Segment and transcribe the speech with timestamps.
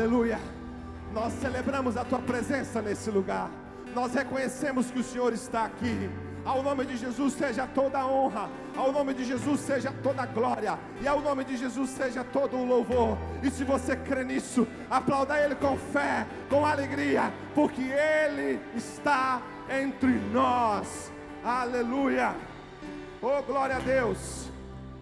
[0.00, 0.40] Aleluia.
[1.12, 3.50] Nós celebramos a tua presença nesse lugar.
[3.94, 6.08] Nós reconhecemos que o Senhor está aqui.
[6.42, 10.26] Ao nome de Jesus seja toda a honra, ao nome de Jesus seja toda a
[10.26, 13.18] glória, e ao nome de Jesus seja todo o louvor.
[13.42, 20.18] E se você crê nisso, aplauda Ele com fé, com alegria, porque Ele está entre
[20.32, 21.12] nós.
[21.44, 22.34] Aleluia.
[23.20, 24.50] Oh, glória a Deus.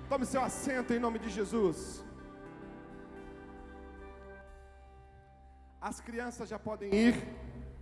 [0.08, 2.07] Tome seu assento em nome de Jesus.
[5.88, 7.14] As crianças já podem ir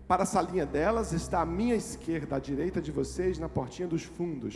[0.06, 4.04] para a salinha delas, está à minha esquerda, à direita de vocês, na portinha dos
[4.04, 4.54] fundos.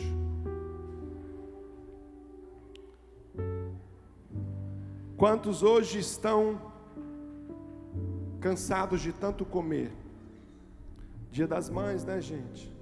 [5.17, 6.61] Quantos hoje estão
[8.39, 9.91] cansados de tanto comer?
[11.29, 12.73] Dia das mães, né, gente?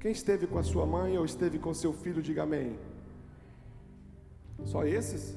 [0.00, 2.78] Quem esteve com a sua mãe ou esteve com seu filho, diga amém.
[4.64, 5.36] Só esses?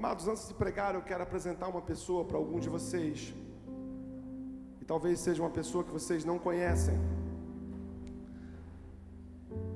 [0.00, 3.34] Amados, antes de pregar, eu quero apresentar uma pessoa para algum de vocês.
[4.80, 6.94] E talvez seja uma pessoa que vocês não conhecem.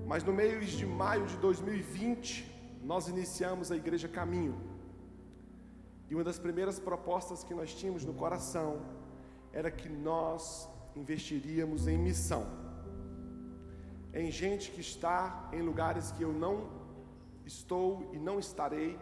[0.07, 2.51] Mas no mês de maio de 2020,
[2.83, 4.59] nós iniciamos a Igreja Caminho.
[6.09, 8.81] E uma das primeiras propostas que nós tínhamos no coração
[9.53, 10.67] era que nós
[10.97, 12.47] investiríamos em missão.
[14.15, 16.67] Em gente que está em lugares que eu não
[17.45, 18.99] estou e não estarei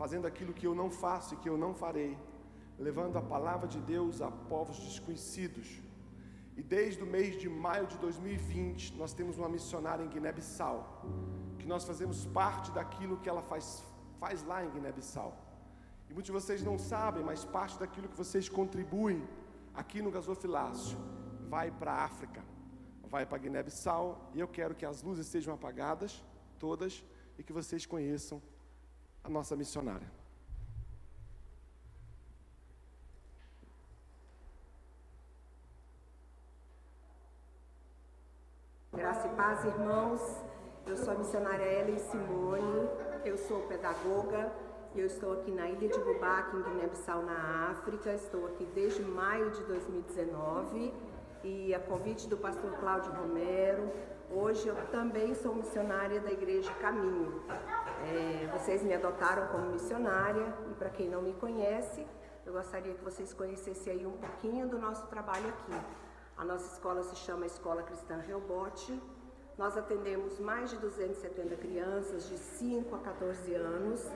[0.00, 2.16] fazendo aquilo que eu não faço e que eu não farei,
[2.78, 5.68] levando a palavra de Deus a povos desconhecidos.
[6.56, 10.78] E desde o mês de maio de 2020, nós temos uma missionária em Guiné-Bissau,
[11.58, 13.84] que nós fazemos parte daquilo que ela faz,
[14.18, 15.36] faz lá em Guiné-Bissau.
[16.08, 19.22] E muitos de vocês não sabem, mas parte daquilo que vocês contribuem
[19.74, 20.96] aqui no gasofilácio
[21.50, 22.42] vai para a África,
[23.04, 26.24] vai para Guiné-Bissau, e eu quero que as luzes sejam apagadas,
[26.58, 27.04] todas,
[27.38, 28.40] e que vocês conheçam
[29.22, 30.08] a nossa missionária.
[38.92, 40.20] Graça e paz, irmãos.
[40.86, 42.88] Eu sou a missionária Ellen Simone,
[43.24, 44.52] eu sou pedagoga
[44.94, 48.12] e eu estou aqui na ilha de Bubaque, em Guiné-Bissau, na África.
[48.12, 50.92] Estou aqui desde maio de 2019
[51.44, 53.90] e a convite do pastor Cláudio Romero,
[54.32, 57.42] Hoje eu também sou missionária da Igreja Caminho.
[58.02, 62.06] É, vocês me adotaram como missionária e para quem não me conhece,
[62.46, 65.78] eu gostaria que vocês conhecessem aí um pouquinho do nosso trabalho aqui.
[66.36, 68.98] A nossa escola se chama Escola Cristã Reobote.
[69.58, 74.10] Nós atendemos mais de 270 crianças de 5 a 14 anos,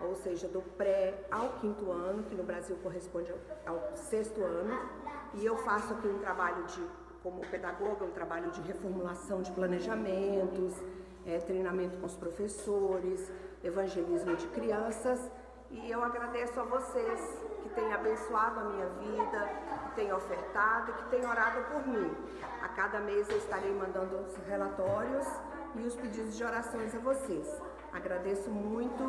[0.00, 3.32] ou seja, do pré ao quinto ano, que no Brasil corresponde
[3.64, 4.76] ao sexto ano.
[5.34, 6.84] E eu faço aqui um trabalho de
[7.22, 10.74] como pedagoga, um trabalho de reformulação de planejamentos,
[11.28, 13.30] é, treinamento com os professores,
[13.62, 15.30] evangelismo de crianças.
[15.70, 17.20] E eu agradeço a vocês
[17.62, 19.48] que têm abençoado a minha vida,
[19.84, 22.10] que têm ofertado que têm orado por mim.
[22.62, 25.26] A cada mês eu estarei mandando os relatórios
[25.74, 27.60] e os pedidos de orações a vocês.
[27.92, 29.04] Agradeço muito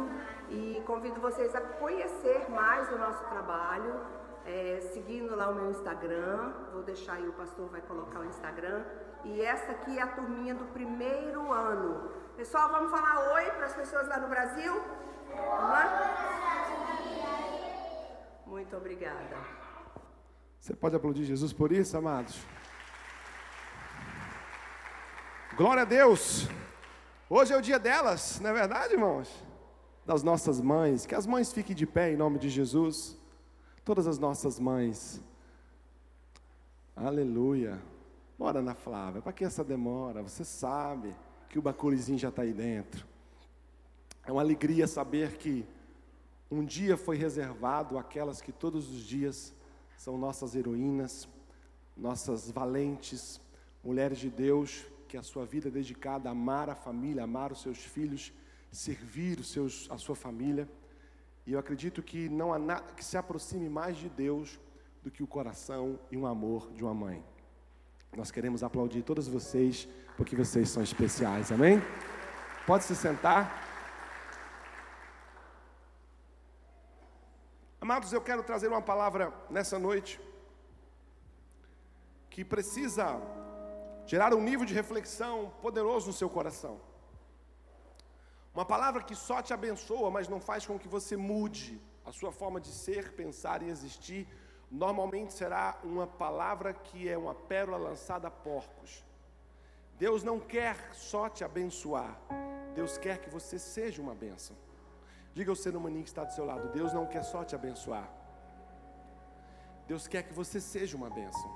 [0.50, 4.02] e convido vocês a conhecer mais o nosso trabalho,
[4.46, 6.52] é, seguindo lá o meu Instagram.
[6.74, 8.84] Vou deixar aí, o pastor vai colocar o Instagram.
[9.26, 12.12] E essa aqui é a turminha do primeiro ano.
[12.38, 14.74] Pessoal, vamos falar oi para as pessoas lá no Brasil?
[15.36, 15.84] Lá?
[18.46, 19.38] Muito obrigada.
[20.60, 22.40] Você pode aplaudir Jesus por isso, amados?
[25.56, 26.48] Glória a Deus!
[27.30, 29.44] Hoje é o dia delas, não é verdade, irmãos?
[30.06, 31.06] Das nossas mães.
[31.06, 33.18] Que as mães fiquem de pé em nome de Jesus
[33.84, 35.22] todas as nossas mães.
[36.96, 37.80] Aleluia.
[38.40, 40.24] Bora na Flávia, para que essa demora?
[40.24, 41.14] Você sabe
[41.50, 43.06] que o bacurizinho já está aí dentro.
[44.26, 45.68] É uma alegria saber que
[46.50, 49.54] um dia foi reservado aquelas que todos os dias
[49.98, 51.28] são nossas heroínas,
[51.98, 53.42] nossas valentes,
[53.84, 57.62] mulheres de Deus, que a sua vida é dedicada a amar a família, amar os
[57.62, 58.32] seus filhos,
[58.72, 60.66] servir os seus, a sua família.
[61.46, 64.58] E eu acredito que não há nada que se aproxime mais de Deus
[65.04, 67.22] do que o coração e o amor de uma mãe.
[68.16, 71.82] Nós queremos aplaudir todos vocês, porque vocês são especiais, amém?
[72.66, 73.68] Pode se sentar.
[77.80, 80.20] Amados, eu quero trazer uma palavra nessa noite
[82.30, 83.06] que precisa
[84.06, 86.80] gerar um nível de reflexão poderoso no seu coração.
[88.54, 92.32] Uma palavra que só te abençoa, mas não faz com que você mude a sua
[92.32, 94.28] forma de ser, pensar e existir.
[94.72, 99.04] Normalmente será uma palavra que é uma pérola lançada a porcos.
[99.98, 102.18] Deus não quer só te abençoar,
[102.76, 104.56] Deus quer que você seja uma bênção.
[105.34, 108.08] Diga ao ser humaninho que está do seu lado: Deus não quer só te abençoar,
[109.88, 111.50] Deus quer que você seja uma bênção.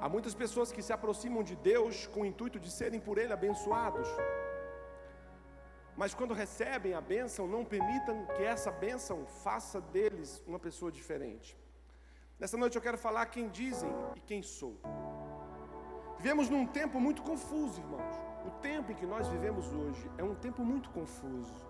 [0.00, 3.32] Há muitas pessoas que se aproximam de Deus com o intuito de serem por Ele
[3.32, 4.08] abençoados,
[5.94, 11.56] mas quando recebem a bênção, não permitam que essa bênção faça deles uma pessoa diferente.
[12.40, 14.74] Nessa noite eu quero falar quem dizem e quem sou.
[16.18, 18.14] Vivemos num tempo muito confuso, irmãos.
[18.46, 21.60] O tempo em que nós vivemos hoje é um tempo muito confuso.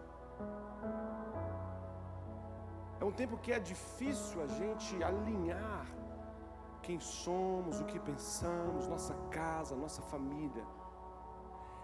[3.00, 5.86] É um tempo que é difícil a gente alinhar
[6.82, 10.66] quem somos, o que pensamos, nossa casa, nossa família.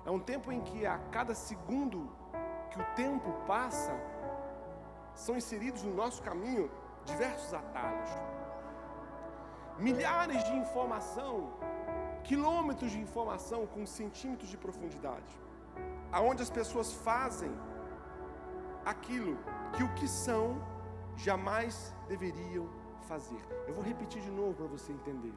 [0.04, 2.10] É um tempo em que a cada segundo
[2.70, 3.94] que o tempo passa,
[5.14, 6.70] são inseridos no nosso caminho
[7.06, 8.10] diversos atalhos.
[9.78, 11.52] Milhares de informação,
[12.22, 15.40] quilômetros de informação com centímetros de profundidade,
[16.12, 17.52] aonde as pessoas fazem
[18.84, 19.36] aquilo
[19.74, 20.62] que o que são
[21.16, 22.68] jamais deveriam
[23.08, 23.42] fazer.
[23.66, 25.34] Eu vou repetir de novo para você entender.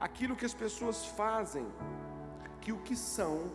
[0.00, 1.66] Aquilo que as pessoas fazem,
[2.60, 3.52] que o que são,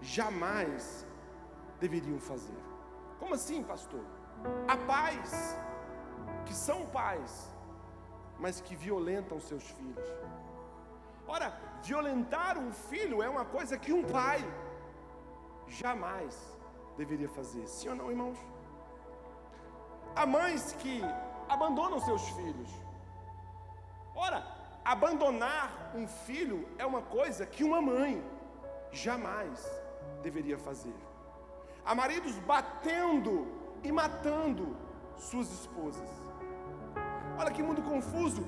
[0.00, 1.06] jamais
[1.80, 2.56] deveriam fazer.
[3.18, 4.04] Como assim, pastor?
[4.68, 5.56] Há pais
[6.44, 7.48] que são pais,
[8.42, 10.08] mas que violentam seus filhos.
[11.34, 11.48] Ora,
[11.88, 14.40] violentar um filho é uma coisa que um pai
[15.68, 16.34] jamais
[16.96, 17.64] deveria fazer.
[17.68, 18.38] Sim ou não, irmãos?
[20.16, 21.00] Há mães que
[21.48, 22.70] abandonam seus filhos.
[24.14, 24.44] Ora,
[24.84, 28.12] abandonar um filho é uma coisa que uma mãe
[28.90, 29.64] jamais
[30.20, 30.98] deveria fazer.
[31.84, 33.46] Há maridos batendo
[33.84, 34.76] e matando
[35.16, 36.21] suas esposas.
[37.42, 38.42] Olha que mundo confuso.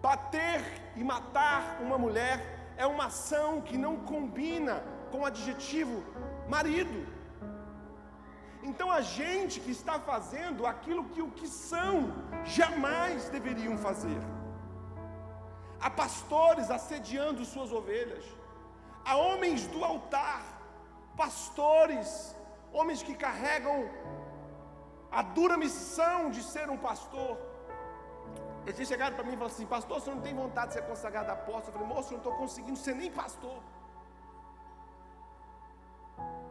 [0.00, 0.60] Bater
[0.94, 2.36] e matar uma mulher
[2.76, 4.74] é uma ação que não combina
[5.10, 5.96] com o adjetivo
[6.54, 6.98] marido.
[8.68, 11.94] Então a gente que está fazendo aquilo que o que são
[12.44, 14.20] jamais deveriam fazer.
[15.80, 18.24] Há pastores assediando suas ovelhas.
[19.04, 20.42] Há homens do altar,
[21.16, 22.08] pastores,
[22.72, 23.90] homens que carregam
[25.10, 27.47] a dura missão de ser um pastor.
[28.68, 31.30] Eles chegado para mim e falaram assim: Pastor, você não tem vontade de ser consagrado
[31.38, 31.68] apóstolo?
[31.68, 33.58] Eu falei: Moço, eu não estou conseguindo ser nem pastor.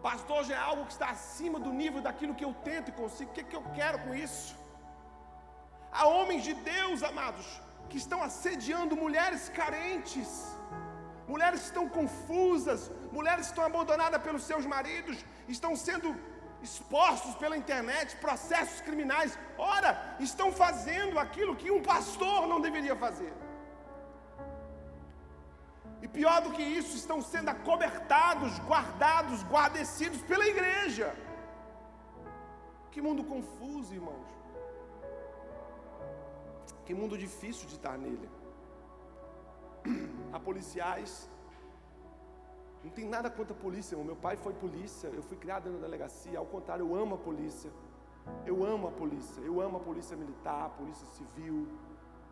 [0.07, 3.29] Pastor já é algo que está acima do nível daquilo que eu tento e consigo.
[3.29, 4.49] O que, é que eu quero com isso?
[5.97, 7.47] Há homens de Deus, amados,
[7.89, 10.31] que estão assediando mulheres carentes,
[11.33, 12.81] mulheres que estão confusas,
[13.17, 15.17] mulheres que estão abandonadas pelos seus maridos,
[15.55, 16.09] estão sendo
[16.61, 19.37] expostos pela internet, processos criminais.
[19.57, 23.33] Ora, estão fazendo aquilo que um pastor não deveria fazer.
[26.01, 31.15] E pior do que isso, estão sendo acobertados, guardados, guardecidos pela igreja.
[32.91, 34.27] Que mundo confuso, irmãos.
[36.85, 38.29] Que mundo difícil de estar nele.
[40.33, 41.29] Há policiais.
[42.87, 43.97] Não tem nada contra a polícia.
[43.97, 46.39] Meu pai foi polícia, eu fui criado na delegacia.
[46.39, 47.69] Ao contrário, eu amo a polícia.
[48.45, 49.41] Eu amo a polícia.
[49.41, 51.67] Eu amo a polícia militar, a polícia civil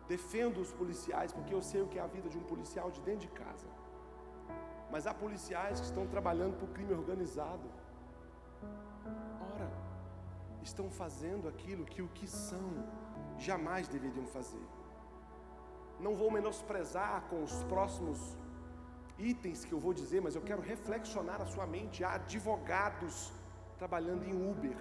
[0.08, 3.00] defendo os policiais, porque eu sei o que é a vida de um policial de
[3.02, 3.66] dentro de casa.
[4.90, 7.68] Mas há policiais que estão trabalhando para o crime organizado.
[9.52, 9.70] Ora,
[10.62, 12.66] estão fazendo aquilo que o que são
[13.36, 14.66] jamais deveriam fazer.
[16.00, 18.38] Não vou menosprezar com os próximos
[19.18, 22.04] itens que eu vou dizer, mas eu quero reflexionar a sua mente.
[22.04, 23.32] Há advogados
[23.78, 24.76] trabalhando em Uber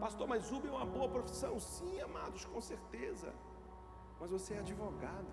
[0.00, 1.58] Pastor, mas Uber é uma boa profissão?
[1.60, 3.32] Sim, amados, com certeza.
[4.20, 5.32] Mas você é advogado.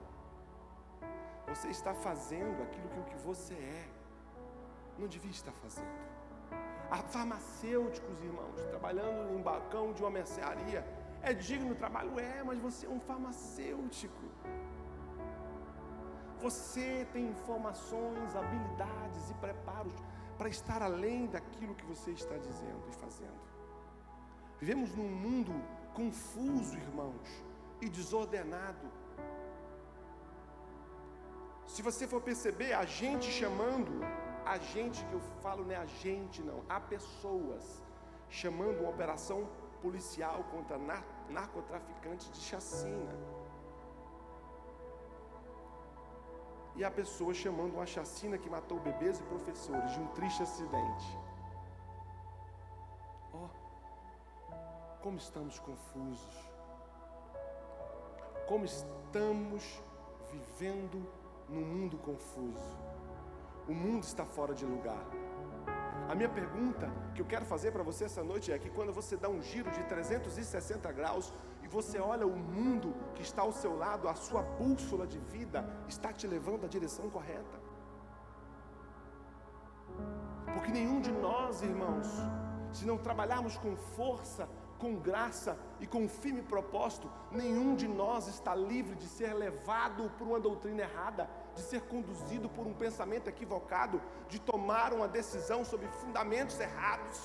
[1.47, 3.89] Você está fazendo aquilo que o que você é
[4.97, 6.13] não devia estar fazendo.
[6.89, 10.85] Há farmacêuticos, irmãos, trabalhando em balcão de uma mercearia.
[11.21, 12.17] É digno o trabalho?
[12.19, 14.23] É, mas você é um farmacêutico.
[16.43, 19.93] Você tem informações, habilidades e preparos
[20.37, 23.39] para estar além daquilo que você está dizendo e fazendo.
[24.59, 25.53] Vivemos num mundo
[25.93, 27.29] confuso, irmãos,
[27.79, 28.87] e desordenado.
[31.65, 34.01] Se você for perceber, a gente chamando,
[34.45, 37.81] a gente que eu falo não é a gente, não, há pessoas
[38.29, 39.47] chamando uma operação
[39.81, 40.77] policial contra
[41.29, 43.32] narcotraficantes de chacina.
[46.75, 51.17] E há pessoas chamando uma chacina que matou bebês e professores de um triste acidente.
[55.01, 56.35] Como estamos confusos.
[58.47, 59.81] Como estamos
[60.31, 61.05] vivendo
[61.49, 62.77] num mundo confuso.
[63.67, 65.05] O mundo está fora de lugar.
[66.09, 69.15] A minha pergunta que eu quero fazer para você essa noite é que quando você
[69.15, 71.33] dá um giro de 360 graus
[71.73, 76.13] você olha o mundo que está ao seu lado, a sua bússola de vida está
[76.13, 77.57] te levando à direção correta.
[80.53, 82.07] Porque nenhum de nós, irmãos,
[82.71, 88.53] se não trabalharmos com força, com graça e com firme propósito, nenhum de nós está
[88.53, 93.99] livre de ser levado por uma doutrina errada, de ser conduzido por um pensamento equivocado,
[94.29, 97.19] de tomar uma decisão sobre fundamentos errados.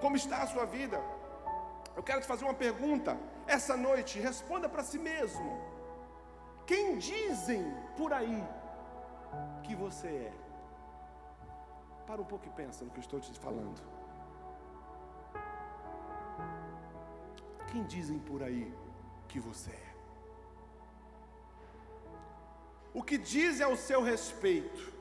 [0.00, 1.00] Como está a sua vida?
[1.96, 5.62] Eu quero te fazer uma pergunta essa noite, responda para si mesmo.
[6.66, 7.62] Quem dizem
[7.96, 8.42] por aí
[9.62, 10.32] que você é?
[12.06, 13.80] Para um pouco e pensa no que eu estou te falando.
[17.70, 18.72] Quem dizem por aí
[19.28, 19.94] que você é?
[22.92, 24.92] O que dizem ao seu respeito?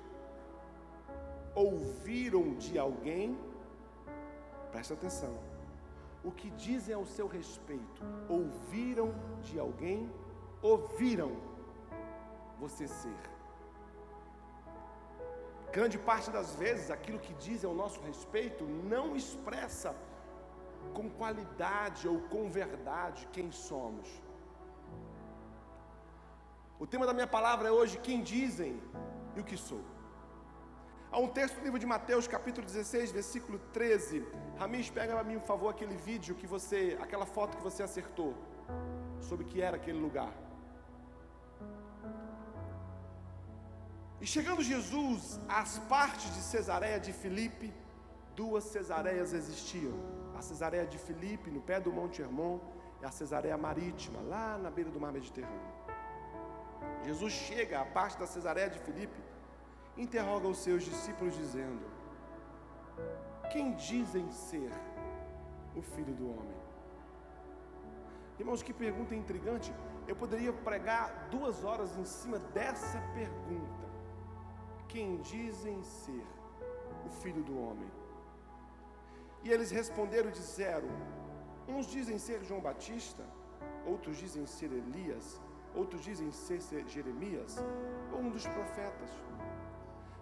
[1.53, 3.37] Ouviram de alguém?
[4.71, 5.52] Presta atenção.
[6.23, 8.01] O que dizem ao seu respeito?
[8.29, 10.11] Ouviram de alguém?
[10.61, 11.31] Ouviram
[12.59, 13.21] você ser.
[15.71, 19.95] Grande parte das vezes, aquilo que dizem ao nosso respeito não expressa
[20.93, 24.07] com qualidade ou com verdade quem somos.
[26.79, 28.79] O tema da minha palavra é hoje quem dizem
[29.35, 29.81] e o que sou.
[31.13, 34.25] Há um texto no livro de Mateus, capítulo 16, versículo 13.
[34.57, 38.33] Ramis, pega para mim, por favor, aquele vídeo que você, aquela foto que você acertou
[39.21, 40.33] sobre o que era aquele lugar.
[44.19, 47.71] E chegando Jesus às partes de Cesareia de Filipe,
[48.35, 49.93] duas Cesareias existiam
[50.35, 52.59] a Cesareia de Filipe, no pé do Monte Hermon,
[53.03, 55.61] e a Cesareia Marítima, lá na beira do mar Mediterrâneo.
[57.05, 59.21] Jesus chega à parte da Cesareia de Filipe,
[59.97, 61.85] interroga os seus discípulos, dizendo:
[63.51, 64.71] Quem dizem ser
[65.75, 66.63] o filho do homem?
[68.39, 69.73] Irmãos, que pergunta intrigante.
[70.07, 73.83] Eu poderia pregar duas horas em cima dessa pergunta.
[74.87, 76.25] Quem dizem ser
[77.05, 77.89] o filho do homem?
[79.43, 80.89] E eles responderam e disseram:
[81.67, 83.23] Uns dizem ser João Batista,
[83.85, 85.39] outros dizem ser Elias,
[85.75, 87.57] outros dizem ser, Jeremias,
[88.11, 89.09] ou um dos profetas.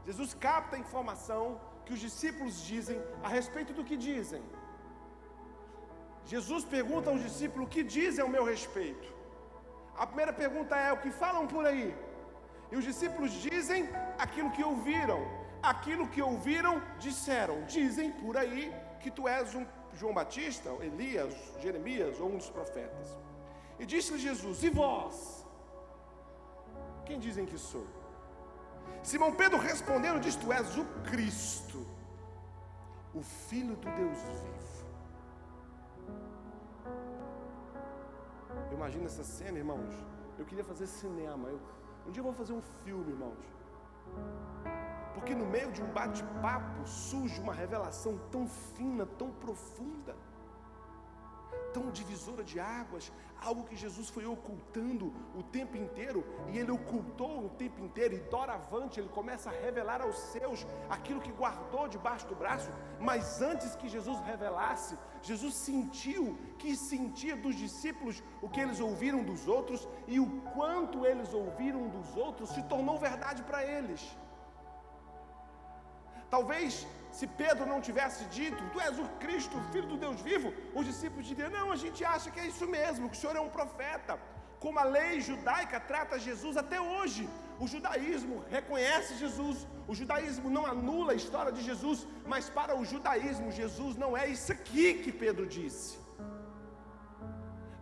[0.06, 1.44] Jesus capta a informação
[1.86, 4.44] que os discípulos dizem a respeito do que dizem.
[6.26, 9.08] Jesus pergunta aos discípulos o que dizem ao meu respeito.
[9.98, 11.94] A primeira pergunta é: o que falam por aí?
[12.72, 15.20] E os discípulos dizem aquilo que ouviram.
[15.62, 17.64] Aquilo que ouviram, disseram.
[17.66, 23.18] Dizem por aí que tu és um João Batista, Elias, Jeremias ou um dos profetas.
[23.80, 25.46] E disse-lhe Jesus: E vós?
[27.06, 27.86] Quem dizem que sou?
[29.04, 31.86] Simão Pedro respondendo, diz: Tu és o Cristo,
[33.14, 34.62] o Filho do Deus vivo.
[38.70, 39.94] Eu imagino essa cena, irmãos.
[40.38, 41.50] Eu queria fazer cinema.
[41.50, 41.60] Eu,
[42.08, 43.46] um dia eu vou fazer um filme, irmãos.
[45.14, 50.16] Porque no meio de um bate-papo surge uma revelação tão fina, tão profunda,
[51.74, 53.12] tão divisora de águas,
[53.42, 58.20] algo que Jesus foi ocultando o tempo inteiro, e ele ocultou o tempo inteiro, e
[58.20, 63.76] doravante ele começa a revelar aos seus aquilo que guardou debaixo do braço, mas antes
[63.76, 69.88] que Jesus revelasse, Jesus sentiu que sentia dos discípulos o que eles ouviram dos outros,
[70.08, 74.02] e o quanto eles ouviram dos outros se tornou verdade para eles.
[76.30, 76.88] Talvez
[77.18, 80.86] se Pedro não tivesse dito, Tu és o Cristo, o Filho do Deus vivo, os
[80.86, 83.56] discípulos diriam: Não, a gente acha que é isso mesmo, que o Senhor é um
[83.60, 84.20] profeta.
[84.64, 87.24] Como a lei judaica trata Jesus até hoje.
[87.64, 92.86] O judaísmo reconhece Jesus, o judaísmo não anula a história de Jesus, mas para o
[92.92, 96.00] judaísmo, Jesus não é isso aqui que Pedro disse.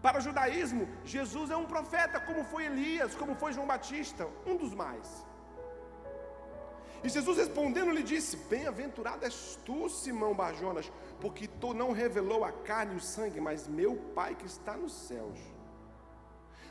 [0.02, 4.58] Para o judaísmo, Jesus é um profeta, como foi Elias, como foi João Batista, um
[4.58, 5.08] dos mais.
[7.03, 10.91] E Jesus respondendo lhe disse: Bem-aventurado és tu, Simão Barjonas,
[11.22, 14.91] porque tu não revelou a carne e o sangue, mas meu Pai que está nos
[14.91, 15.39] céus.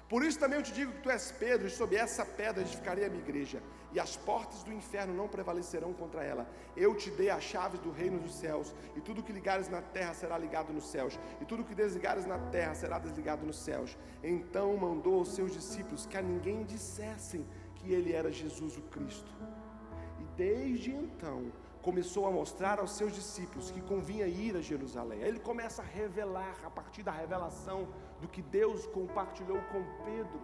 [0.09, 3.05] Por isso também eu te digo que tu és Pedro, e sob essa pedra edificarei
[3.05, 6.49] a minha igreja, e as portas do inferno não prevalecerão contra ela.
[6.75, 10.15] Eu te dei as chaves do reino dos céus, e tudo que ligares na terra
[10.15, 13.99] será ligado nos céus, e tudo que desligares na terra será desligado nos céus.
[14.23, 19.31] Então mandou aos seus discípulos que a ninguém dissessem que ele era Jesus o Cristo
[20.39, 21.39] desde então
[21.83, 25.21] começou a mostrar aos seus discípulos que convinha ir a Jerusalém.
[25.29, 27.81] Ele começa a revelar, a partir da revelação
[28.21, 30.41] do que Deus compartilhou com Pedro.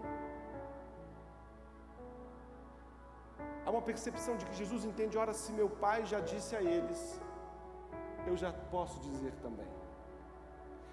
[3.65, 7.21] Há uma percepção de que Jesus entende, ora, se meu pai já disse a eles,
[8.27, 9.71] eu já posso dizer também.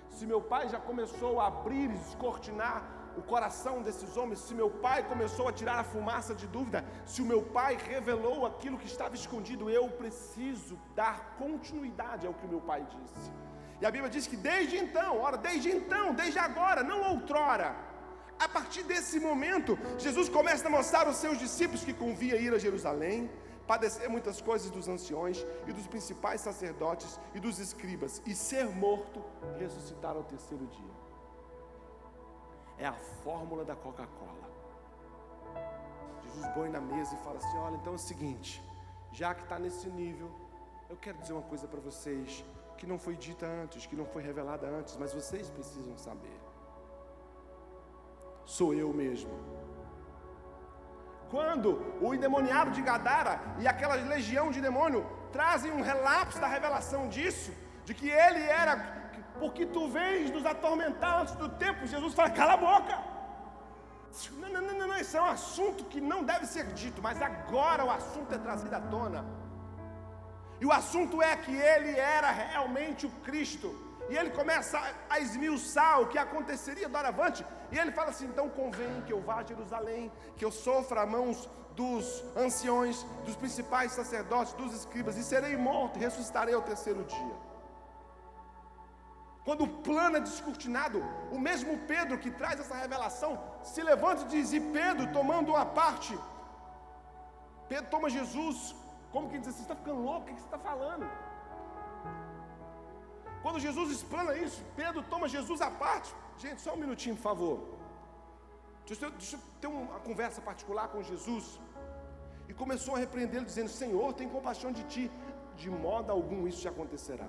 [0.10, 4.70] Se meu pai já começou a abrir e descortinar o coração desses homens, se meu
[4.70, 8.88] pai começou a tirar a fumaça de dúvida, se o meu pai revelou aquilo que
[8.88, 13.32] estava escondido, eu preciso dar continuidade ao que meu pai disse.
[13.82, 17.76] E a Bíblia diz que desde então, ora, desde então, desde agora, não outrora,
[18.40, 22.58] a partir desse momento, Jesus começa a mostrar aos seus discípulos que convia ir a
[22.58, 23.30] Jerusalém,
[23.68, 29.24] padecer muitas coisas dos anciões e dos principais sacerdotes e dos escribas, e ser morto
[29.60, 31.01] ressuscitar ao terceiro dia.
[32.82, 34.46] É a fórmula da Coca-Cola.
[36.24, 38.52] Jesus põe na mesa e fala assim: Olha, então é o seguinte,
[39.20, 40.30] já que está nesse nível,
[40.90, 42.44] eu quero dizer uma coisa para vocês
[42.78, 46.38] que não foi dita antes, que não foi revelada antes, mas vocês precisam saber
[48.58, 49.32] sou eu mesmo.
[51.30, 51.70] Quando
[52.02, 57.54] o endemoniado de Gadara e aquela legião de demônio trazem um relapso da revelação disso,
[57.86, 58.76] de que ele era,
[59.42, 62.96] porque tu vens nos atormentar antes do tempo, Jesus fala: cala a boca.
[64.42, 67.84] Não, não, não, não, isso é um assunto que não deve ser dito, mas agora
[67.86, 69.22] o assunto é trazido à tona.
[70.62, 73.70] E o assunto é que ele era realmente o Cristo.
[74.10, 74.78] E ele começa
[75.10, 77.46] a esmiuçar o que aconteceria do Aravante.
[77.72, 81.06] E ele fala assim: então convém que eu vá a Jerusalém, que eu sofra a
[81.06, 87.04] mãos dos anciões, dos principais sacerdotes, dos escribas, e serei morto e ressuscitarei ao terceiro
[87.06, 87.51] dia.
[89.46, 91.00] Quando o plano é descortinado,
[91.36, 93.32] o mesmo Pedro que traz essa revelação
[93.64, 96.14] se levanta e diz: E Pedro, tomando uma parte,
[97.68, 98.76] Pedro toma Jesus,
[99.12, 100.22] como que diz assim: Você está ficando louco?
[100.22, 101.10] O que você está falando?
[103.42, 106.14] Quando Jesus explana isso, Pedro toma Jesus à parte.
[106.38, 107.56] Gente, só um minutinho, por favor.
[108.86, 111.60] Deixa eu, deixa eu ter uma conversa particular com Jesus.
[112.48, 115.12] E começou a repreendê-lo, dizendo: Senhor, tem compaixão de ti.
[115.56, 117.28] De modo algum isso te acontecerá.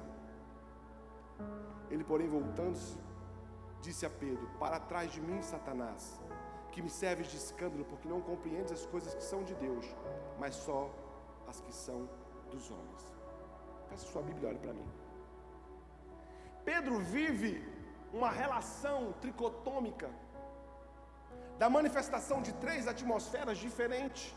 [1.92, 2.98] Ele, porém, voltando-se,
[3.82, 6.18] disse a Pedro: Para trás de mim, Satanás,
[6.72, 9.86] que me serves de escândalo, porque não compreendes as coisas que são de Deus,
[10.40, 10.80] mas só
[11.46, 12.08] as que são
[12.50, 13.02] dos homens.
[13.90, 14.88] Peça sua Bíblia, olhe para mim.
[16.64, 17.52] Pedro vive
[18.12, 20.08] uma relação tricotômica
[21.58, 24.34] da manifestação de três atmosferas diferentes,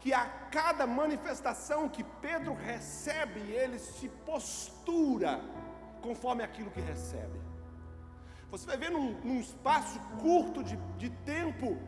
[0.00, 0.26] que a
[0.58, 5.32] cada manifestação que Pedro recebe, ele se postura
[6.06, 7.38] conforme aquilo que recebe.
[8.50, 11.78] Você vai ver num, num espaço curto de, de tempo,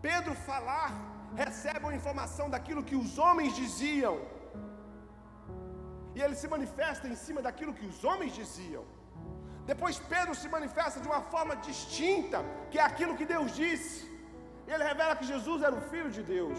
[0.00, 0.90] Pedro falar,
[1.34, 4.16] recebe uma informação daquilo que os homens diziam,
[6.14, 8.84] e ele se manifesta em cima daquilo que os homens diziam.
[9.66, 12.38] Depois Pedro se manifesta de uma forma distinta,
[12.70, 14.10] que é aquilo que Deus disse.
[14.66, 16.58] Ele revela que Jesus era o Filho de Deus.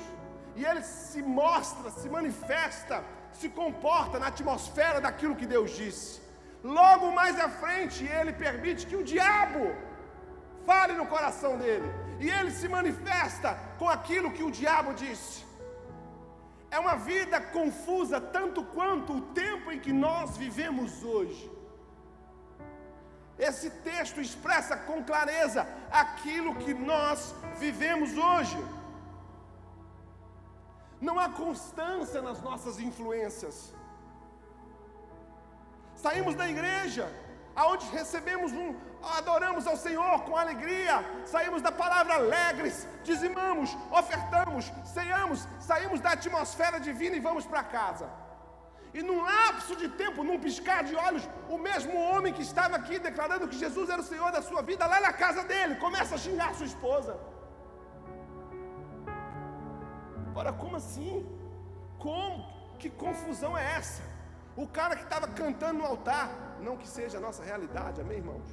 [0.55, 6.20] E ele se mostra, se manifesta, se comporta na atmosfera daquilo que Deus disse.
[6.63, 9.75] Logo mais à frente, ele permite que o diabo
[10.65, 11.89] fale no coração dele.
[12.19, 15.43] E ele se manifesta com aquilo que o diabo disse.
[16.69, 21.51] É uma vida confusa tanto quanto o tempo em que nós vivemos hoje.
[23.37, 28.59] Esse texto expressa com clareza aquilo que nós vivemos hoje.
[31.01, 33.73] Não há constância nas nossas influências.
[36.03, 37.05] Saímos da igreja,
[37.61, 38.69] aonde recebemos um,
[39.17, 40.95] adoramos ao Senhor com alegria,
[41.33, 42.75] saímos da palavra alegres,
[43.09, 48.07] dizimamos, ofertamos, ceamos, saímos da atmosfera divina e vamos para casa.
[48.97, 52.97] E num lapso de tempo, num piscar de olhos, o mesmo homem que estava aqui
[53.09, 56.23] declarando que Jesus era o Senhor da sua vida, lá na casa dele, começa a
[56.25, 57.13] xingar sua esposa.
[60.35, 61.13] Ora, como assim?
[61.99, 62.37] Como?
[62.79, 64.10] Que confusão é essa?
[64.55, 68.49] O cara que estava cantando no altar, não que seja a nossa realidade, amém, irmãos?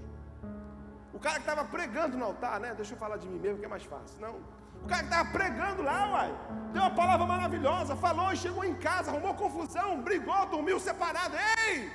[1.13, 2.75] O cara que estava pregando no altar, né?
[2.75, 4.21] Deixa eu falar de mim mesmo que é mais fácil.
[4.21, 4.37] Não.
[4.85, 6.31] O cara que estava pregando lá, uai,
[6.73, 11.35] deu uma palavra maravilhosa, falou, chegou em casa, arrumou confusão, brigou, dormiu separado.
[11.67, 11.91] Ei!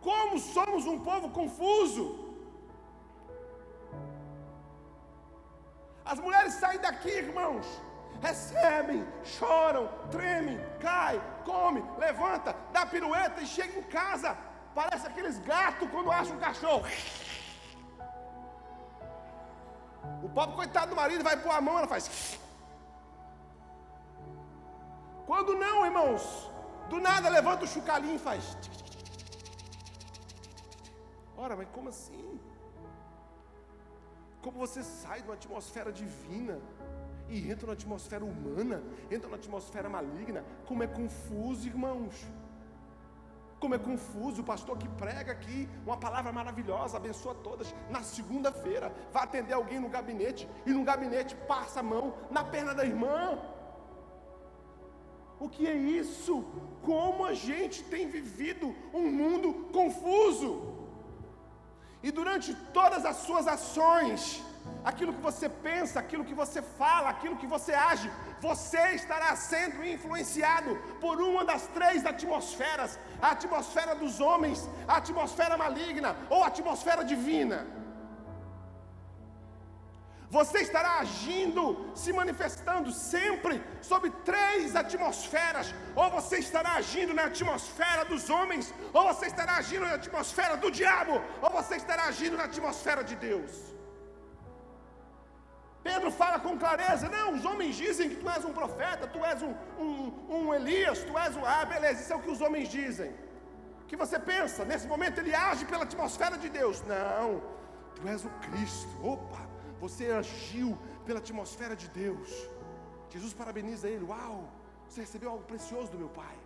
[0.00, 2.04] Como somos um povo confuso.
[6.04, 7.66] As mulheres saem daqui, irmãos,
[8.24, 14.30] recebem, choram, tremem, cai, come, levanta, dá pirueta e chega em casa.
[14.74, 16.86] Parece aqueles gatos quando acham um cachorro.
[20.22, 22.38] O pobre coitado do marido vai pôr a mão, ela faz.
[25.26, 26.24] Quando não, irmãos,
[26.88, 28.44] do nada levanta o chucalinho e faz.
[31.36, 32.40] Ora, mas como assim?
[34.42, 36.56] Como você sai de uma atmosfera divina
[37.34, 40.44] e entra na atmosfera humana, entra na atmosfera maligna.
[40.68, 42.14] Como é confuso, irmãos.
[43.58, 47.74] Como é confuso, o pastor que prega aqui uma palavra maravilhosa, abençoa todas.
[47.90, 52.72] Na segunda-feira, vai atender alguém no gabinete e no gabinete passa a mão na perna
[52.72, 53.38] da irmã.
[55.40, 56.44] O que é isso?
[56.82, 60.52] Como a gente tem vivido um mundo confuso.
[62.00, 64.20] E durante todas as suas ações,
[64.84, 69.84] aquilo que você pensa, aquilo que você fala, aquilo que você age, você estará sendo
[69.94, 76.48] influenciado por uma das três atmosferas: a atmosfera dos homens, a atmosfera maligna ou a
[76.48, 77.60] atmosfera divina.
[80.36, 81.60] Você estará agindo,
[82.02, 85.72] se manifestando sempre sob três atmosferas.
[85.94, 90.72] Ou você estará agindo na atmosfera dos homens, ou você estará agindo na atmosfera do
[90.72, 93.52] diabo, ou você estará agindo na atmosfera de Deus.
[95.88, 99.40] Pedro fala com clareza: não, os homens dizem que tu és um profeta, tu és
[99.46, 99.52] um,
[99.84, 99.94] um,
[100.36, 101.44] um Elias, tu és um.
[101.54, 103.10] Ah, beleza, isso é o que os homens dizem.
[103.82, 104.64] O que você pensa?
[104.70, 106.80] Nesse momento ele age pela atmosfera de Deus.
[106.94, 107.42] Não,
[107.96, 108.94] tu és o Cristo.
[109.12, 109.42] Opa,
[109.84, 110.70] você agiu
[111.06, 112.30] pela atmosfera de Deus.
[113.14, 114.38] Jesus parabeniza ele: Uau,
[114.88, 116.36] você recebeu algo precioso do meu Pai.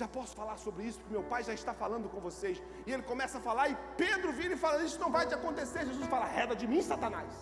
[0.00, 2.62] Já posso falar sobre isso, porque meu pai já está falando com vocês.
[2.86, 5.86] E ele começa a falar, e Pedro vira e fala: Isso não vai te acontecer.
[5.86, 7.32] Jesus fala: Reda de mim, Satanás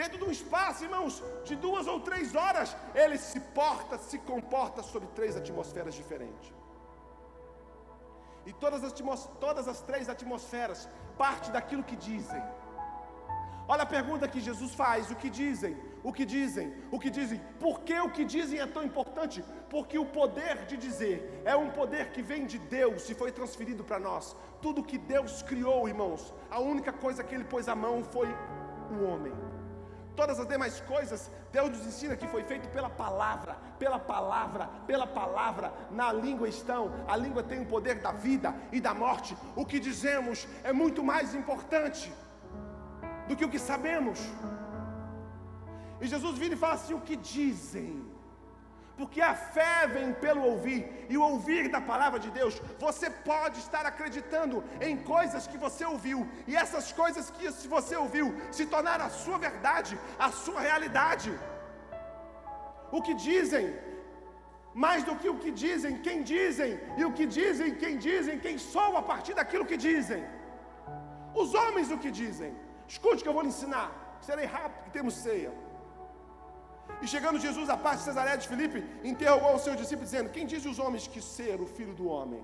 [0.00, 1.14] dentro de um espaço, irmãos,
[1.48, 6.52] de duas ou três horas, ele se porta, se comporta sobre três atmosferas diferentes.
[8.46, 8.94] E todas as,
[9.40, 10.88] todas as três atmosferas
[11.22, 12.42] parte daquilo que dizem.
[13.72, 15.76] Olha a pergunta que Jesus faz: o que dizem?
[16.08, 16.72] O que dizem?
[16.92, 17.40] O que dizem?
[17.64, 19.44] Por que o que dizem é tão importante?
[19.68, 23.82] Porque o poder de dizer é um poder que vem de Deus e foi transferido
[23.82, 24.34] para nós.
[24.62, 28.28] Tudo que Deus criou, irmãos, a única coisa que Ele pôs a mão foi
[28.94, 29.57] o homem.
[30.18, 35.06] Todas as demais coisas, Deus nos ensina que foi feito pela palavra, pela palavra, pela
[35.06, 35.72] palavra.
[35.92, 39.36] Na língua estão, a língua tem o poder da vida e da morte.
[39.54, 42.12] O que dizemos é muito mais importante
[43.28, 44.18] do que o que sabemos.
[46.00, 48.07] E Jesus vira e fala assim: o que dizem?
[48.98, 50.80] Porque a fé vem pelo ouvir,
[51.12, 54.56] e o ouvir da palavra de Deus, você pode estar acreditando
[54.88, 59.38] em coisas que você ouviu, e essas coisas que você ouviu se tornaram a sua
[59.46, 59.94] verdade,
[60.28, 61.30] a sua realidade.
[62.96, 63.66] O que dizem,
[64.84, 68.58] mais do que o que dizem, quem dizem, e o que dizem, quem dizem, quem
[68.72, 70.22] sou a partir daquilo que dizem.
[71.42, 72.52] Os homens o que dizem.
[72.92, 73.88] Escute que eu vou lhe ensinar.
[74.28, 75.52] Serei rápido, que temos ceia.
[77.02, 80.46] E chegando Jesus a parte de Cesaré de Filipe, interrogou os seus discípulos, dizendo: Quem
[80.46, 82.42] diz os homens que ser o filho do homem?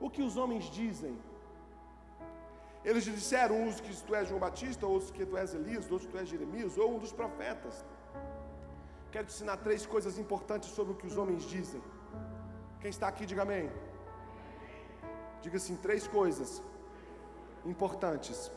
[0.00, 1.14] O que os homens dizem?
[2.84, 6.12] Eles disseram, uns que tu és João Batista, outros que tu és Elias, outros que
[6.12, 7.84] tu és Jeremias, ou um dos profetas.
[9.12, 11.82] Quero te ensinar três coisas importantes sobre o que os homens dizem.
[12.80, 13.70] Quem está aqui, diga amém.
[15.40, 16.62] Diga assim: três coisas
[17.64, 18.50] importantes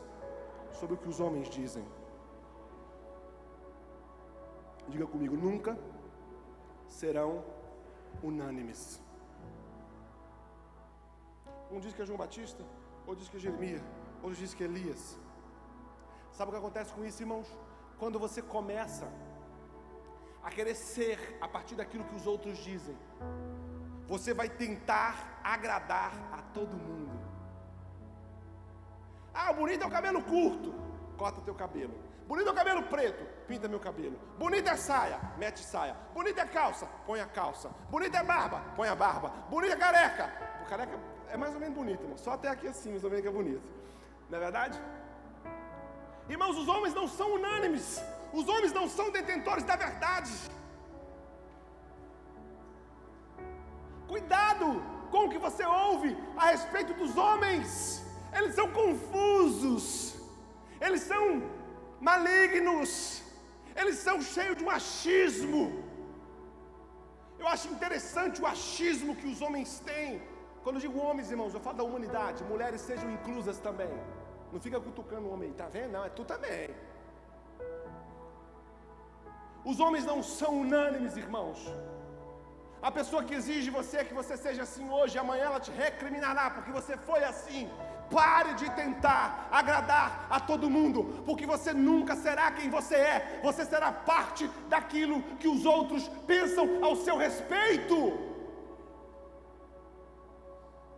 [0.79, 1.85] sobre o que os homens dizem.
[4.87, 5.77] Diga comigo, nunca
[6.87, 7.43] serão
[8.23, 9.01] unânimes.
[11.69, 12.63] Um diz que é João Batista,
[13.05, 13.83] outro diz que é Jeremias,
[14.23, 15.17] outro diz que é Elias.
[16.31, 17.47] Sabe o que acontece com isso, irmãos?
[17.99, 19.07] Quando você começa
[20.43, 22.97] a querer ser a partir daquilo que os outros dizem,
[24.07, 27.19] você vai tentar agradar a todo mundo.
[29.33, 30.73] Ah, bonito é o cabelo curto,
[31.17, 32.06] corta teu cabelo.
[32.27, 34.19] Bonito é o cabelo preto, pinta meu cabelo.
[34.37, 35.95] Bonita é saia, mete saia.
[36.13, 37.69] Bonita é calça, põe a calça.
[37.89, 39.29] Bonita é barba, põe a barba.
[39.49, 40.29] Bonita é careca.
[40.61, 42.03] O careca é mais ou menos bonito.
[42.17, 43.63] Só até aqui assim, mais ou menos que é bonito.
[44.29, 44.77] Não é verdade?
[46.27, 48.03] Irmãos, os homens não são unânimes.
[48.33, 50.33] Os homens não são detentores da verdade.
[54.05, 58.03] Cuidado com o que você ouve a respeito dos homens.
[58.33, 60.17] Eles são confusos.
[60.81, 61.41] Eles são
[61.99, 63.23] malignos,
[63.75, 65.63] eles são cheios de um achismo.
[67.41, 70.21] Eu acho interessante o achismo que os homens têm.
[70.63, 73.93] Quando eu digo homens, irmãos, eu falo da humanidade, mulheres sejam inclusas também.
[74.51, 75.91] Não fica cutucando o homem, tá vendo?
[75.91, 76.69] Não, é tu também.
[79.71, 81.59] Os homens não são unânimes, irmãos.
[82.81, 86.71] A pessoa que exige você que você seja assim hoje, amanhã ela te recriminará porque
[86.71, 87.69] você foi assim.
[88.09, 93.65] Pare de tentar agradar a todo mundo, porque você nunca será quem você é, você
[93.65, 98.17] será parte daquilo que os outros pensam ao seu respeito.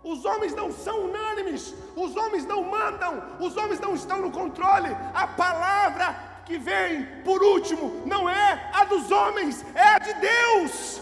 [0.04, 4.95] Os homens não são unânimes, os homens não mandam, os homens não estão no controle.
[5.13, 11.02] A palavra que vem por último não é a dos homens, é a de Deus.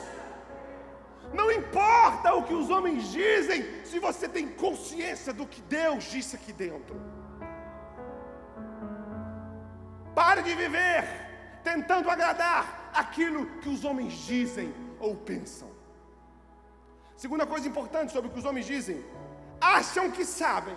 [1.34, 6.36] Não importa o que os homens dizem, se você tem consciência do que Deus disse
[6.36, 7.00] aqui dentro.
[10.16, 11.04] Pare de viver
[11.64, 15.70] tentando agradar aquilo que os homens dizem ou pensam.
[17.16, 19.04] Segunda coisa importante sobre o que os homens dizem:
[19.60, 20.76] acham que sabem,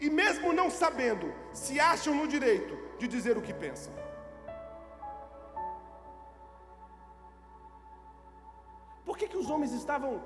[0.00, 4.03] e mesmo não sabendo, se acham no direito de dizer o que pensam.
[9.04, 10.22] Por que, que os homens estavam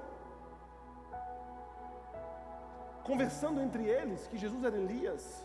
[3.03, 5.45] conversando entre eles que Jesus era Elias,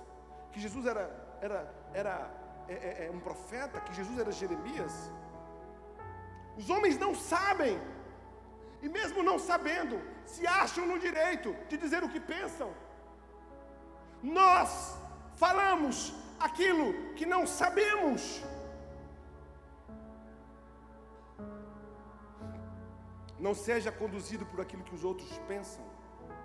[0.52, 1.06] que Jesus era,
[1.42, 2.32] era, era
[2.68, 5.12] é, é, é um profeta, que Jesus era Jeremias?
[6.58, 7.82] Os homens não sabem,
[8.82, 12.72] e mesmo não sabendo, se acham no direito de dizer o que pensam.
[14.22, 14.96] Nós
[15.36, 18.44] falamos aquilo que não sabemos.
[23.46, 25.86] Não seja conduzido por aquilo que os outros pensam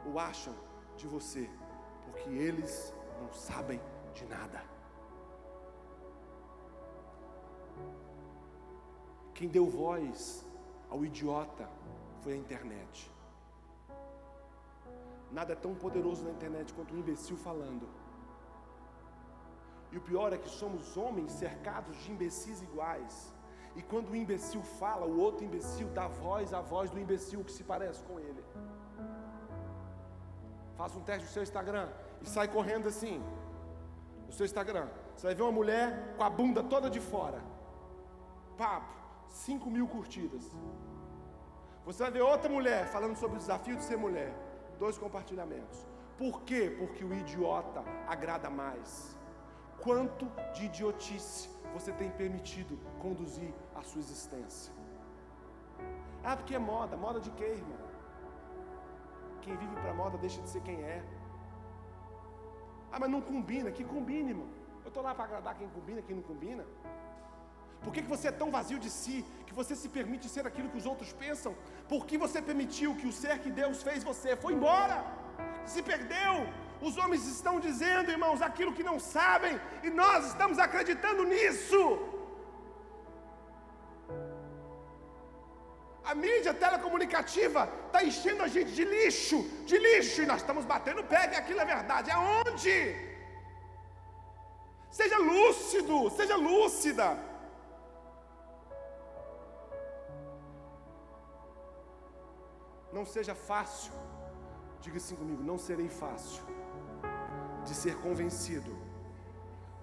[0.05, 0.53] ou acham
[0.97, 1.49] de você,
[2.05, 3.81] porque eles não sabem
[4.13, 4.61] de nada.
[9.33, 10.45] Quem deu voz
[10.91, 11.71] ao idiota
[12.23, 13.09] foi a internet.
[15.31, 17.89] Nada é tão poderoso na internet quanto um imbecil falando.
[19.93, 23.33] E o pior é que somos homens cercados de imbecis iguais.
[23.79, 27.53] E quando o imbecil fala, o outro imbecil dá voz à voz do imbecil que
[27.53, 28.43] se parece com ele.
[30.77, 31.89] Faça um teste no seu Instagram
[32.21, 33.23] e sai correndo assim.
[34.27, 34.89] No seu Instagram.
[35.15, 37.41] Você vai ver uma mulher com a bunda toda de fora.
[38.57, 38.93] Papo,
[39.29, 40.51] 5 mil curtidas.
[41.85, 44.35] Você vai ver outra mulher falando sobre o desafio de ser mulher.
[44.77, 45.87] Dois compartilhamentos.
[46.17, 46.75] Por quê?
[46.77, 49.17] Porque o idiota agrada mais.
[49.83, 54.73] Quanto de idiotice você tem permitido conduzir a sua existência?
[56.25, 56.97] Ah, porque é moda.
[56.97, 57.89] Moda de quê, irmão?
[59.43, 61.03] Quem vive para moda deixa de ser quem é.
[62.93, 63.71] Ah, mas não combina.
[63.71, 64.49] Que combine, irmão.
[64.85, 66.65] Eu estou lá para agradar quem combina, quem não combina.
[67.83, 70.69] Por que, que você é tão vazio de si, que você se permite ser aquilo
[70.69, 71.55] que os outros pensam?
[71.89, 74.97] Por que você permitiu que o ser que Deus fez você foi embora?
[75.65, 76.35] Se perdeu,
[76.87, 81.81] os homens estão dizendo, irmãos, aquilo que não sabem, e nós estamos acreditando nisso.
[86.11, 89.39] A mídia telecomunicativa está enchendo a gente de lixo,
[89.71, 92.11] de lixo, e nós estamos batendo pé que aquilo é verdade.
[92.11, 92.77] Aonde?
[94.91, 97.09] Seja lúcido, seja lúcida.
[102.91, 103.93] Não seja fácil,
[104.81, 106.43] diga assim comigo: não serei fácil
[107.69, 108.77] de ser convencido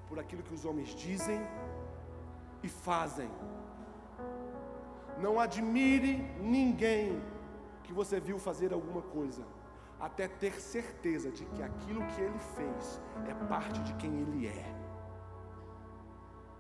[0.08, 1.40] por aquilo que os homens dizem
[2.64, 3.30] e fazem.
[5.18, 7.22] Não admire ninguém
[7.84, 9.44] que você viu fazer alguma coisa,
[10.00, 14.76] até ter certeza de que aquilo que ele fez é parte de quem ele é.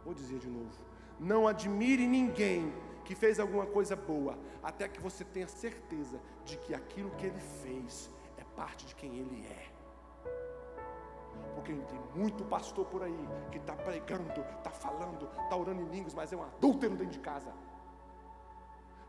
[0.03, 0.77] Vou dizer de novo:
[1.19, 6.73] não admire ninguém que fez alguma coisa boa, até que você tenha certeza de que
[6.73, 9.74] aquilo que ele fez é parte de quem ele é.
[11.55, 16.13] Porque tem muito pastor por aí que está pregando, está falando, está orando em línguas,
[16.13, 17.51] mas é um adúltero dentro de casa.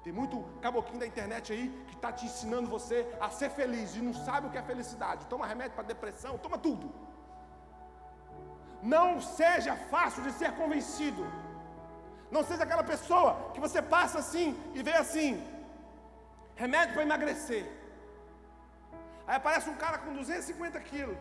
[0.04, 4.00] Tem muito caboquinho da internet aí que está te ensinando você a ser feliz e
[4.00, 5.26] não sabe o que é felicidade.
[5.26, 6.88] Toma remédio para depressão, toma tudo.
[8.80, 11.24] Não seja fácil de ser convencido.
[12.30, 15.30] Não seja aquela pessoa que você passa assim e vê assim:
[16.54, 17.64] remédio para emagrecer.
[19.26, 21.18] Aí aparece um cara com 250 quilos.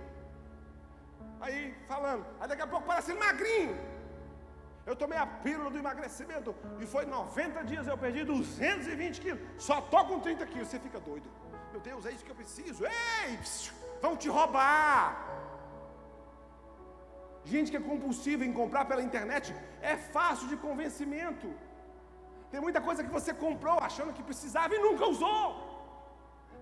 [1.39, 3.75] Aí falando, aí daqui a pouco parece magrinho.
[4.85, 9.41] Eu tomei a pílula do emagrecimento e foi 90 dias eu perdi 220 quilos.
[9.57, 10.67] Só tô com 30 quilos.
[10.67, 11.27] Você fica doido.
[11.71, 12.85] Meu Deus, é isso que eu preciso.
[12.85, 15.01] Ei, psiu, vão te roubar.
[17.53, 21.47] Gente que é compulsiva em comprar pela internet é fácil de convencimento.
[22.51, 25.43] Tem muita coisa que você comprou achando que precisava e nunca usou.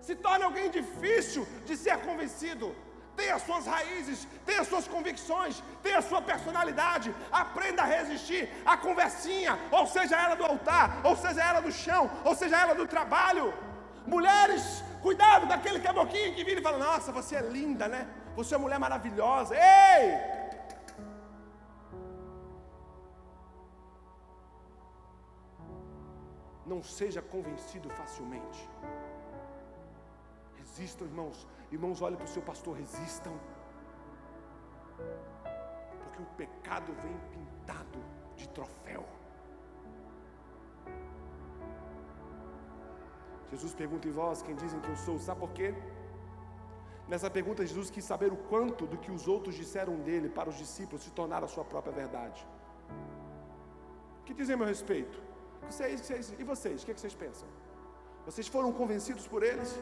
[0.06, 2.74] Se torna alguém difícil de ser convencido.
[3.16, 7.14] Tem as suas raízes, tem as suas convicções, tem a sua personalidade.
[7.30, 12.10] Aprenda a resistir à conversinha, ou seja ela do altar, ou seja ela do chão,
[12.24, 13.46] ou seja ela do trabalho.
[14.06, 18.06] Mulheres, cuidado daquele caboquinho que vira e fala: Nossa, você é linda, né?
[18.36, 19.54] Você é mulher maravilhosa.
[19.54, 20.34] Ei!
[26.66, 28.68] Não seja convencido facilmente.
[30.76, 31.46] Resistam, irmãos.
[31.70, 33.34] Irmãos, olhem para o seu pastor, resistam.
[36.14, 38.00] que o pecado vem pintado
[38.36, 39.04] de troféu.
[43.50, 45.74] Jesus pergunta em vós quem dizem que eu sou, sabe por quê?
[47.08, 50.56] Nessa pergunta, Jesus quis saber o quanto do que os outros disseram dele para os
[50.56, 52.46] discípulos se tornar a sua própria verdade.
[54.20, 55.20] O que dizem a meu respeito?
[55.68, 57.48] Vocês, vocês, e vocês, o que, é que vocês pensam?
[58.26, 59.78] Vocês foram convencidos por eles?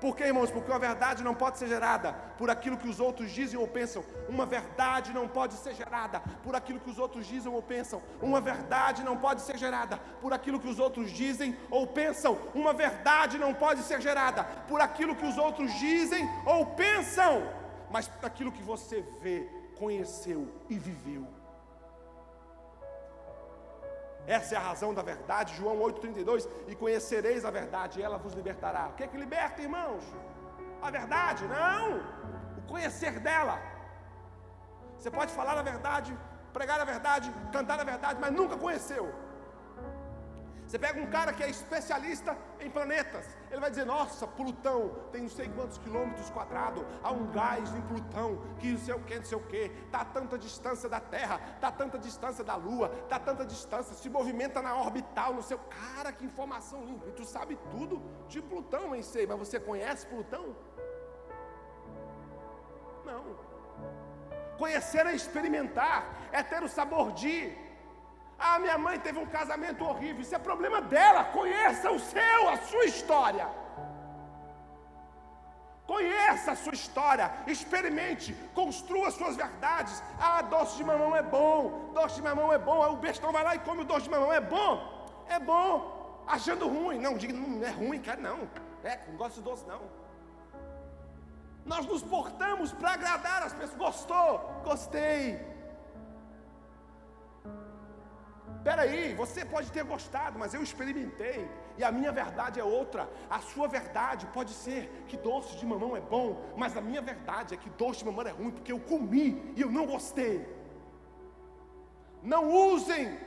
[0.00, 0.50] Por quê, irmãos?
[0.50, 4.04] Porque uma verdade não pode ser gerada por aquilo que os outros dizem ou pensam.
[4.28, 8.00] Uma verdade não pode ser gerada por aquilo que os outros dizem ou pensam.
[8.22, 12.38] Uma verdade não pode ser gerada por aquilo que os outros dizem ou pensam.
[12.54, 17.42] Uma verdade não pode ser gerada por aquilo que os outros dizem ou pensam,
[17.90, 21.37] mas por aquilo que você vê, conheceu e viveu.
[24.36, 26.46] Essa é a razão da verdade, João 8,32.
[26.70, 28.88] E conhecereis a verdade, e ela vos libertará.
[28.88, 30.04] O que é que liberta, irmãos?
[30.86, 31.44] A verdade?
[31.46, 31.86] Não!
[32.58, 33.56] O conhecer dela.
[34.98, 36.10] Você pode falar a verdade,
[36.52, 39.06] pregar a verdade, cantar a verdade, mas nunca conheceu.
[40.66, 45.22] Você pega um cara que é especialista em planetas, ele vai dizer: Nossa, Plutão tem
[45.22, 49.16] não sei quantos quilômetros quadrados, há um gás em Plutão que não sei o que,
[49.16, 52.92] não sei o que, está a tanta distância da Terra, está tanta distância da Lua,
[53.02, 57.06] está tanta distância, se movimenta na orbital, não sei o cara, que informação limpa.
[57.08, 60.54] E tu sabe tudo de Plutão em si, mas você conhece Plutão?
[63.04, 63.48] Não.
[64.58, 67.56] Conhecer é experimentar, é ter o sabor de.
[68.38, 70.22] Ah, minha mãe teve um casamento horrível.
[70.22, 71.24] Isso é problema dela.
[71.24, 73.48] Conheça o seu, a sua história.
[75.86, 80.02] Conheça a sua história, experimente, construa suas verdades.
[80.20, 82.78] Ah, doce de mamão é bom, doce de mamão é bom.
[82.92, 84.72] O bestão vai lá e come o doce de mamão, é bom?
[85.26, 86.98] É bom, achando ruim.
[86.98, 88.46] Não, diga, não é ruim, cara, não.
[88.84, 89.80] É, não gosto de doce, não.
[91.64, 93.78] Nós nos portamos para agradar as pessoas.
[93.78, 94.60] Gostou?
[94.64, 95.40] Gostei.
[98.64, 103.08] Peraí, você pode ter gostado, mas eu experimentei, e a minha verdade é outra.
[103.30, 107.54] A sua verdade pode ser que doce de mamão é bom, mas a minha verdade
[107.54, 110.36] é que doce de mamão é ruim, porque eu comi e eu não gostei.
[112.22, 113.18] Não usem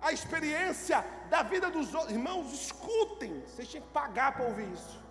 [0.00, 2.12] a experiência da vida dos outros.
[2.12, 5.02] Irmãos, escutem, vocês tinham que pagar para ouvir isso.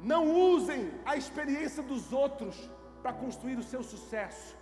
[0.00, 2.70] Não usem a experiência dos outros
[3.02, 4.57] para construir o seu sucesso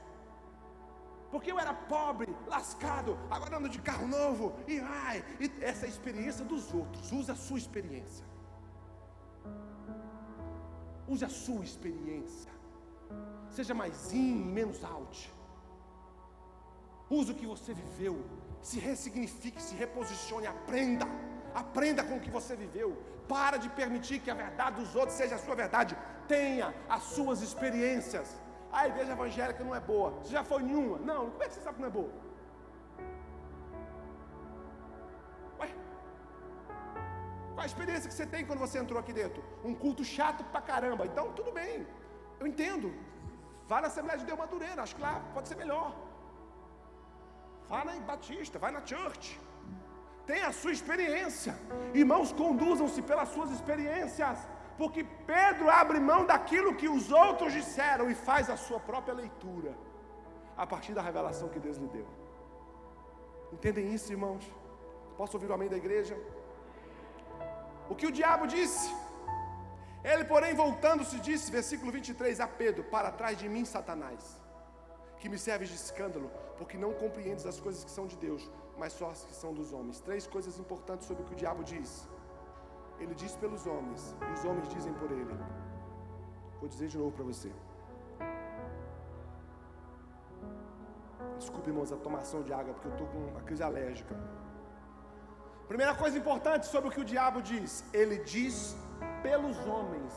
[1.31, 5.87] porque eu era pobre, lascado, agora ando de carro novo, e ai, e essa é
[5.87, 8.25] a experiência dos outros, use a sua experiência.
[11.09, 12.51] Use a sua experiência.
[13.51, 15.33] Seja mais in, menos out.
[17.09, 18.25] Use o que você viveu.
[18.61, 21.07] Se ressignifique, se reposicione, aprenda.
[21.55, 22.97] Aprenda com o que você viveu.
[23.29, 25.97] Para de permitir que a verdade dos outros seja a sua verdade.
[26.27, 28.37] Tenha as suas experiências
[28.79, 30.09] a igreja evangélica não é boa.
[30.11, 30.97] Você já foi nenhuma?
[31.11, 32.13] Não, como é que você sabe que não é boa?
[35.61, 35.69] Ué?
[37.55, 39.43] Qual a experiência que você tem quando você entrou aqui dentro?
[39.71, 41.07] Um culto chato pra caramba.
[41.11, 41.87] Então, tudo bem.
[42.41, 42.91] Eu entendo.
[43.71, 45.89] Vá na Assembleia de Deus Madureira, acho que lá pode ser melhor.
[47.71, 49.41] Vá na Batista, vai na church.
[50.31, 51.55] Tenha a sua experiência.
[52.03, 54.39] Irmãos, conduzam-se pelas suas experiências
[54.79, 59.73] porque Pedro abre mão daquilo que os outros disseram e faz a sua própria leitura,
[60.57, 62.07] a partir da revelação que Deus lhe deu.
[63.53, 64.45] Entendem isso, irmãos?
[65.17, 66.17] Posso ouvir o amém da igreja?
[67.89, 68.95] O que o diabo disse?
[70.05, 74.41] Ele, porém, voltando-se, disse, versículo 23, a Pedro: Para trás de mim, Satanás,
[75.19, 78.93] que me serves de escândalo, porque não compreendes as coisas que são de Deus, mas
[78.93, 80.01] só as que são dos homens.
[80.01, 82.07] Três coisas importantes sobre o que o diabo diz.
[82.99, 85.37] Ele diz pelos homens, e os homens dizem por ele.
[86.61, 87.53] Vou dizer de novo para você.
[91.39, 94.17] Desculpe, irmãos, a tomação de água, porque eu estou com uma crise alérgica.
[95.69, 98.77] Primeira coisa importante sobre o que o diabo diz: ele diz
[99.23, 100.15] pelos homens,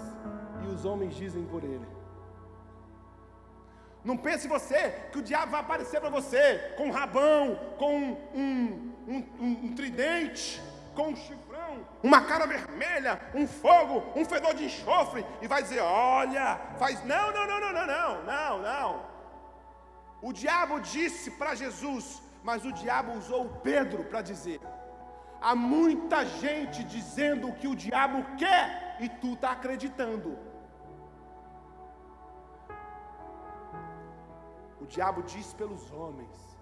[0.63, 1.87] e os homens dizem por ele.
[4.03, 8.93] Não pense você que o diabo vai aparecer para você com um rabão, com um,
[9.07, 10.61] um, um, um tridente,
[10.95, 11.48] com um chifre
[12.03, 17.03] uma cara vermelha, um fogo, um fedor de enxofre, e vai dizer: Olha, faz.
[17.03, 19.05] Não, não, não, não, não, não, não, não.
[20.21, 24.59] O diabo disse para Jesus, mas o diabo usou Pedro para dizer:
[25.41, 30.37] Há muita gente dizendo o que o diabo quer e tu está acreditando.
[34.81, 36.57] O diabo diz pelos homens,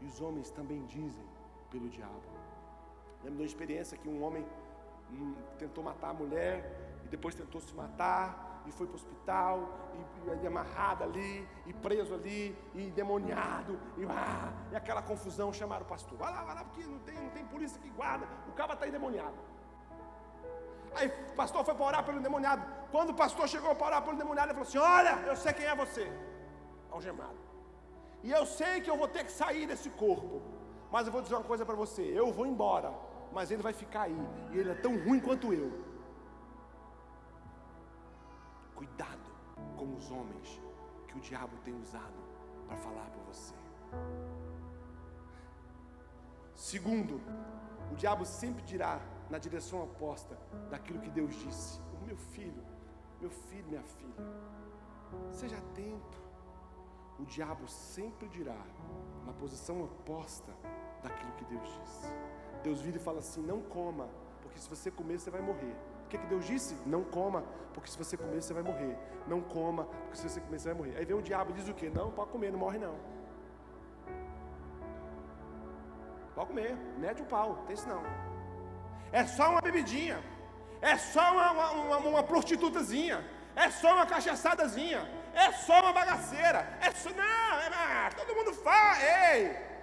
[0.00, 1.26] e os homens também dizem
[1.70, 2.35] pelo diabo.
[3.26, 4.46] Lembro de uma experiência que um homem
[5.58, 6.54] tentou matar a mulher
[7.04, 8.62] e depois tentou se matar.
[8.68, 9.56] e foi para o hospital,
[9.94, 15.84] e, e, amarrado ali, e preso ali, e demoniado, e, ah, e aquela confusão, chamaram
[15.84, 18.52] o pastor, vai lá, vai lá, porque não tem, não tem polícia que guarda, o
[18.52, 19.38] cara está endemoniado.
[20.96, 22.64] Aí o pastor foi para orar pelo endemoniado.
[22.90, 25.66] Quando o pastor chegou para orar pelo endemoniado, ele falou assim: Olha, eu sei quem
[25.66, 26.10] é você,
[26.90, 27.38] algemado.
[28.24, 30.42] E eu sei que eu vou ter que sair desse corpo.
[30.90, 32.92] Mas eu vou dizer uma coisa para você: eu vou embora,
[33.32, 34.28] mas ele vai ficar aí.
[34.52, 35.72] E ele é tão ruim quanto eu.
[38.74, 39.30] Cuidado
[39.76, 40.60] com os homens
[41.08, 42.14] que o diabo tem usado
[42.66, 43.54] para falar para você.
[46.54, 47.20] Segundo,
[47.92, 49.00] o diabo sempre dirá
[49.30, 50.38] na direção oposta
[50.70, 52.64] daquilo que Deus disse: O meu filho,
[53.20, 54.24] meu filho, minha filha,
[55.30, 56.26] seja atento.
[57.18, 58.60] O diabo sempre dirá
[59.24, 60.52] na posição oposta
[61.02, 62.12] daquilo que Deus disse.
[62.66, 64.06] Deus vira e fala assim: Não coma,
[64.42, 65.74] porque se você comer, você vai morrer.
[66.04, 66.72] O que, que Deus disse?
[66.94, 67.40] Não coma,
[67.74, 68.94] porque se você comer, você vai morrer.
[69.32, 70.94] Não coma, porque se você comer, você vai morrer.
[70.98, 71.88] Aí vem o diabo e diz o quê?
[71.98, 72.96] Não, pode comer, não morre não.
[76.34, 76.72] Pode comer,
[77.04, 78.02] mete o pau, tem isso não.
[79.20, 80.18] É só uma bebidinha,
[80.92, 83.18] é só uma, uma, uma prostitutazinha,
[83.64, 85.00] é só uma cachaçadazinha,
[85.44, 87.10] é só uma bagaceira, é só.
[87.10, 89.75] Não, é, todo mundo faz, ei!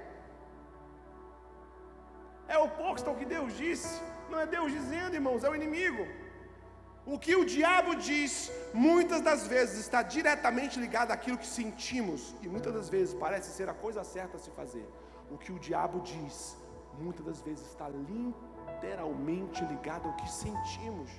[2.53, 3.93] É o oposto que Deus disse.
[4.31, 6.03] Não é Deus dizendo, irmãos, é o inimigo.
[7.13, 8.33] O que o diabo diz,
[8.73, 13.67] muitas das vezes está diretamente ligado àquilo que sentimos, e muitas das vezes parece ser
[13.73, 14.87] a coisa certa a se fazer.
[15.33, 16.57] O que o diabo diz,
[17.03, 21.09] muitas das vezes está literalmente ligado ao que sentimos,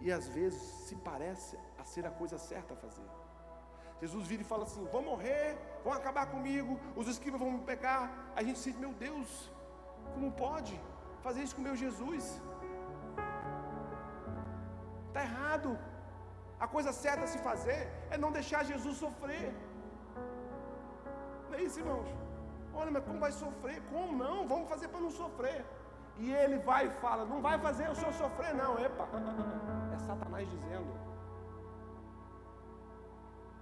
[0.00, 3.10] e às vezes se parece a ser a coisa certa a fazer.
[4.00, 8.32] Jesus vira e fala assim: Vou morrer, vão acabar comigo, os escribas vão me pegar.
[8.34, 9.28] A gente diz: Meu Deus,
[10.14, 10.74] como pode?
[11.24, 12.24] fazer isso com meu Jesus.
[15.08, 15.70] Está errado.
[16.64, 17.80] A coisa certa a se fazer
[18.14, 19.46] é não deixar Jesus sofrer.
[21.48, 22.10] Não é isso, irmãos?
[22.80, 23.78] Olha, mas como vai sofrer?
[23.92, 24.36] Como não?
[24.52, 25.60] Vamos fazer para não sofrer.
[26.24, 28.72] E ele vai e fala: Não vai fazer o senhor sofrer, não.
[28.86, 29.06] Epa,
[29.94, 30.92] é Satanás dizendo.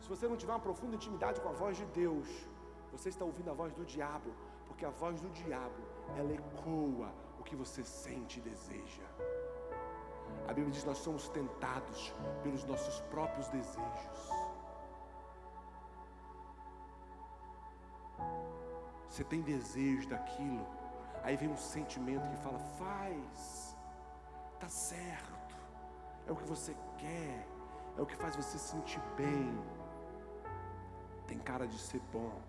[0.03, 2.29] Se você não tiver uma profunda intimidade com a voz de Deus,
[2.95, 4.31] você está ouvindo a voz do diabo,
[4.67, 5.83] porque a voz do diabo,
[6.17, 9.03] ela ecoa o que você sente e deseja.
[10.49, 14.31] A Bíblia diz nós somos tentados pelos nossos próprios desejos.
[19.09, 20.67] Você tem desejo daquilo,
[21.23, 23.77] aí vem um sentimento que fala: faz,
[24.59, 25.57] tá certo,
[26.27, 27.47] é o que você quer,
[27.97, 29.53] é o que faz você sentir bem.
[31.27, 32.41] Tem cara de ser bom,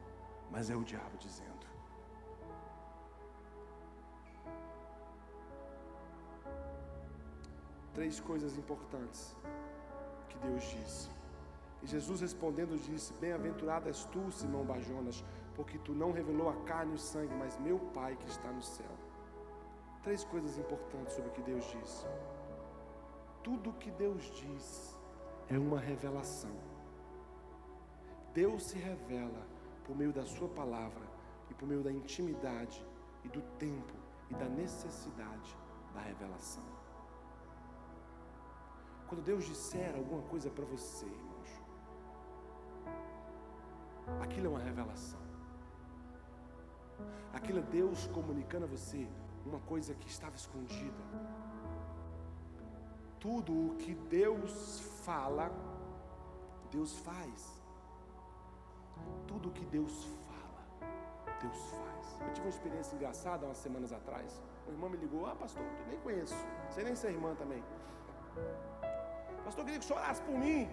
[0.50, 1.71] mas é o diabo dizendo.
[7.94, 9.36] Três coisas importantes
[10.30, 11.10] que Deus disse.
[11.84, 15.24] E Jesus respondendo disse: Bem-aventurado és tu, Simão Bajonas,
[15.56, 18.62] porque tu não revelou a carne e o sangue, mas meu Pai que está no
[18.62, 18.92] céu.
[20.04, 22.06] Três coisas importantes sobre o que Deus disse.
[23.44, 24.98] Tudo o que Deus diz
[25.50, 26.56] é uma revelação.
[28.34, 29.46] Deus se revela
[29.84, 31.06] por meio da Sua palavra
[31.50, 32.86] e por meio da intimidade
[33.24, 33.94] e do tempo
[34.30, 35.58] e da necessidade
[35.94, 36.81] da revelação.
[39.12, 41.50] Quando Deus disser alguma coisa para você, irmãos,
[44.22, 45.20] aquilo é uma revelação.
[47.34, 49.06] Aquilo é Deus comunicando a você
[49.46, 51.04] uma coisa que estava escondida.
[53.20, 55.52] Tudo o que Deus fala,
[56.72, 57.62] Deus faz.
[59.28, 60.90] Tudo o que Deus fala,
[61.42, 62.22] Deus faz.
[62.22, 64.42] Eu tive uma experiência engraçada umas semanas atrás.
[64.66, 66.38] Uma irmã me ligou: Ah, pastor, eu nem conheço.
[66.70, 67.62] Sei nem ser irmã também.
[69.44, 70.70] Pastor, eu queria que senhor orasse por mim.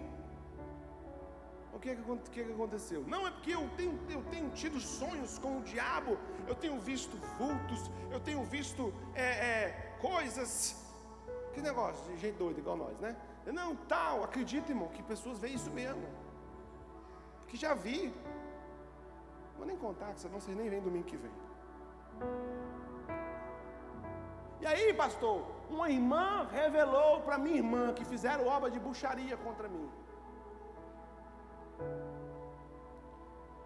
[1.73, 3.03] O que, que, que, aconteceu?
[3.07, 6.17] Não, é porque eu tenho, eu tenho tido sonhos com o diabo,
[6.47, 10.75] eu tenho visto vultos, eu tenho visto é, é, coisas.
[11.53, 13.15] Que negócio de gente doida igual nós, né?
[13.45, 16.03] Não, tal, acredita, irmão, que pessoas veem isso mesmo.
[17.47, 18.13] Que já vi.
[19.57, 21.31] Vou nem contar, senão vocês nem vêm domingo que vem.
[24.61, 29.67] E aí, pastor, uma irmã revelou para minha irmã que fizeram obra de bucharia contra
[29.67, 29.89] mim.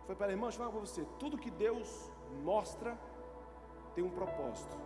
[0.06, 2.12] Foi para a irmã, deixa eu falar para você: tudo que Deus
[2.44, 2.98] mostra
[3.96, 4.78] tem um propósito.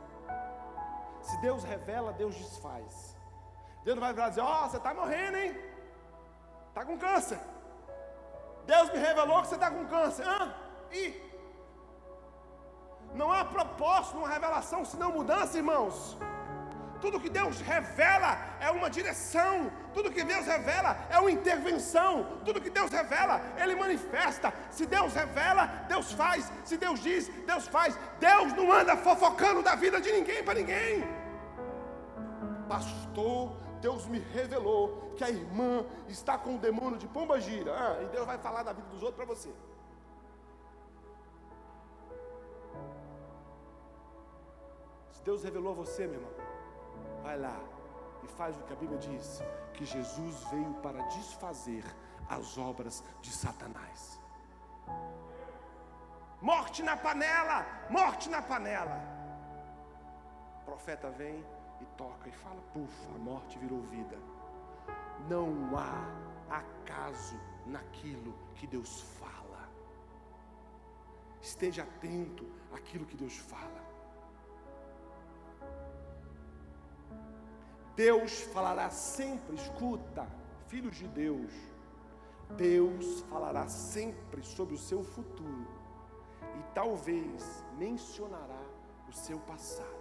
[1.21, 3.17] Se Deus revela, Deus desfaz.
[3.83, 5.55] Deus não vai virar dizer: Ó, oh, você está morrendo, hein?
[6.69, 7.39] Está com câncer.
[8.65, 10.27] Deus me revelou que você está com câncer.
[10.27, 10.53] Hã?
[10.91, 11.03] E
[13.13, 16.17] não há propósito numa revelação senão mudança, irmãos.
[17.01, 19.71] Tudo que Deus revela é uma direção.
[19.93, 22.39] Tudo que Deus revela é uma intervenção.
[22.45, 24.53] Tudo que Deus revela, Ele manifesta.
[24.71, 26.51] Se Deus revela, Deus faz.
[26.63, 27.97] Se Deus diz, Deus faz.
[28.19, 31.03] Deus não anda fofocando da vida de ninguém para ninguém.
[32.67, 37.73] Pastor, Deus me revelou que a irmã está com o demônio de pomba gira.
[37.73, 39.49] Ah, e Deus vai falar da vida dos outros para você.
[45.11, 46.46] Se Deus revelou a você, meu irmão,
[47.27, 47.59] vai lá
[48.23, 49.41] e faz o que a Bíblia diz:
[49.73, 51.83] que Jesus veio para desfazer
[52.29, 54.19] as obras de Satanás.
[56.41, 58.97] Morte na panela, morte na panela.
[60.61, 61.43] O profeta vem
[61.81, 64.17] e toca e fala: pufa, a morte virou vida.
[65.27, 65.95] Não há
[66.61, 69.63] acaso naquilo que Deus fala.
[71.41, 73.86] Esteja atento àquilo que Deus fala.
[77.97, 80.27] Deus falará sempre, escuta,
[80.67, 81.51] filhos de Deus,
[82.51, 85.67] Deus falará sempre sobre o seu futuro
[86.59, 88.61] e talvez mencionará
[89.09, 89.97] o seu passado.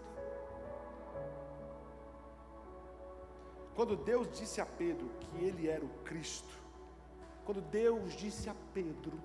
[3.75, 6.53] Quando Deus disse a Pedro que ele era o Cristo,
[7.47, 9.19] quando Deus disse a Pedro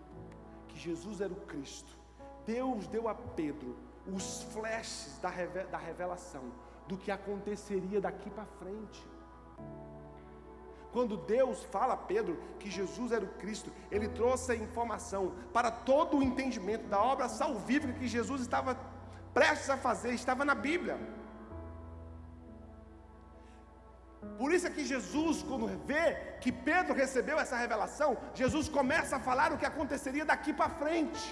[0.70, 1.92] que Jesus era o Cristo,
[2.46, 3.76] Deus deu a Pedro
[4.08, 9.02] os flashes da, revelação do que aconteceria daqui para frente.
[10.92, 15.24] Quando Deus fala a Pedro que Jesus era o Cristo, ele trouxe a informação
[15.54, 18.78] para todo o entendimento da obra salvífica que Jesus estava
[19.34, 20.98] prestes a fazer, estava na Bíblia.
[24.38, 26.04] Por isso é que Jesus, quando vê
[26.42, 31.24] que Pedro recebeu essa revelação, Jesus começa a falar o que aconteceria daqui para frente.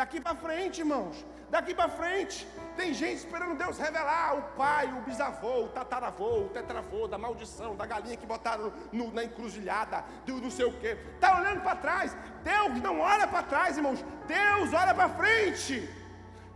[0.00, 1.16] Daqui para frente, irmãos,
[1.50, 6.48] daqui para frente, tem gente esperando Deus revelar o pai, o bisavô, o tataravô, o
[6.48, 10.92] tetravô, da maldição, da galinha que botaram no, na encruzilhada, do não sei o que.
[11.16, 12.16] Está olhando para trás.
[12.42, 14.02] Deus não olha para trás, irmãos.
[14.26, 15.86] Deus olha para frente.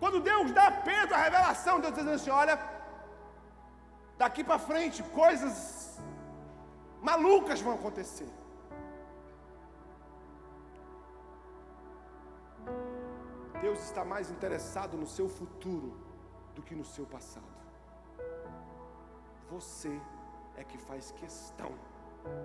[0.00, 2.58] Quando Deus dá a Pedro a revelação, Deus diz assim: olha,
[4.16, 6.00] daqui para frente, coisas
[7.02, 8.30] malucas vão acontecer.
[13.64, 15.96] Deus está mais interessado no seu futuro
[16.54, 17.56] do que no seu passado.
[19.48, 19.98] Você
[20.54, 21.72] é que faz questão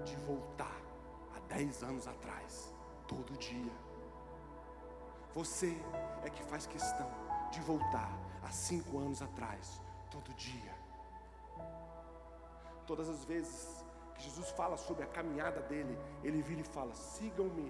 [0.05, 0.79] de voltar
[1.35, 2.73] a dez anos atrás,
[3.05, 3.73] todo dia.
[5.35, 5.71] Você
[6.23, 7.09] é que faz questão
[7.51, 10.73] de voltar a cinco anos atrás, todo dia.
[12.87, 13.83] Todas as vezes
[14.15, 17.69] que Jesus fala sobre a caminhada dele, ele vira e fala: sigam-me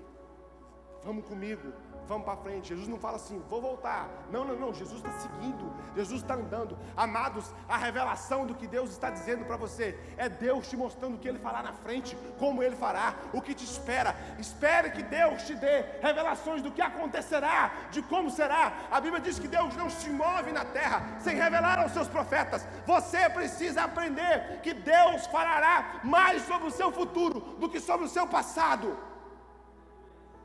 [1.04, 1.74] Vamos comigo,
[2.10, 2.70] vamos para frente.
[2.70, 4.10] Jesus não fala assim, vou voltar.
[4.30, 4.74] Não, não, não.
[4.74, 6.78] Jesus está seguindo, Jesus está andando.
[6.98, 11.18] Amados, a revelação do que Deus está dizendo para você é Deus te mostrando o
[11.18, 14.16] que Ele fará na frente, como Ele fará, o que te espera.
[14.38, 18.74] Espere que Deus te dê revelações do que acontecerá, de como será.
[18.92, 22.68] A Bíblia diz que Deus não se move na terra sem revelar aos seus profetas.
[22.86, 28.10] Você precisa aprender que Deus falará mais sobre o seu futuro do que sobre o
[28.10, 29.09] seu passado.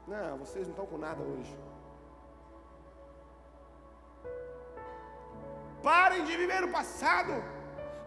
[0.06, 1.56] Não, vocês não estão com nada hoje.
[5.82, 7.32] Parem de viver o passado.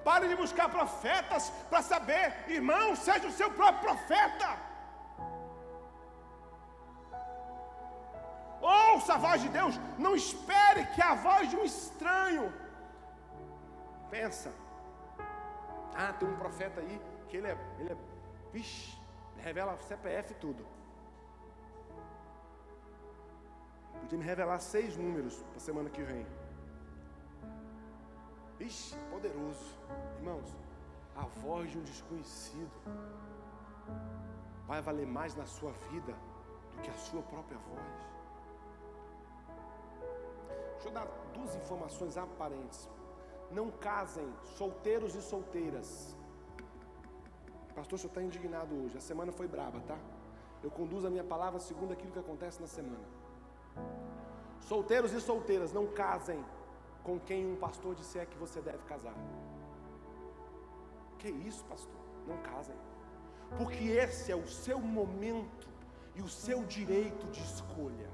[0.03, 4.49] Parem de buscar profetas para saber, irmão, seja o seu próprio profeta.
[8.61, 12.53] Ouça a voz de Deus, não espere que a voz de um estranho.
[14.09, 14.53] Pensa,
[15.93, 17.97] ah, tem um profeta aí que ele é, ele é,
[18.53, 18.97] vixe,
[19.37, 20.65] revela CPF tudo.
[24.01, 26.25] Podia me revelar seis números para a semana que vem.
[28.59, 29.77] Ixi, poderoso.
[30.17, 30.55] Irmãos,
[31.15, 32.71] a voz de um desconhecido
[34.65, 36.13] vai valer mais na sua vida
[36.73, 38.07] do que a sua própria voz.
[40.73, 42.89] Deixa eu dar duas informações aparentes.
[43.51, 44.27] Não casem
[44.57, 46.15] solteiros e solteiras.
[47.75, 48.97] Pastor, o senhor está indignado hoje.
[48.97, 49.97] A semana foi braba, tá?
[50.63, 53.16] Eu conduzo a minha palavra segundo aquilo que acontece na semana.
[54.59, 56.43] Solteiros e solteiras, não casem
[57.03, 59.15] com quem um pastor disser que você deve casar.
[61.19, 62.01] Que isso, pastor?
[62.27, 62.75] Não casem.
[63.57, 65.69] Porque esse é o seu momento
[66.15, 68.09] e o seu direito de escolha.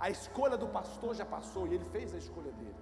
[0.00, 2.74] A escolha do pastor já passou e ele fez a escolha dele.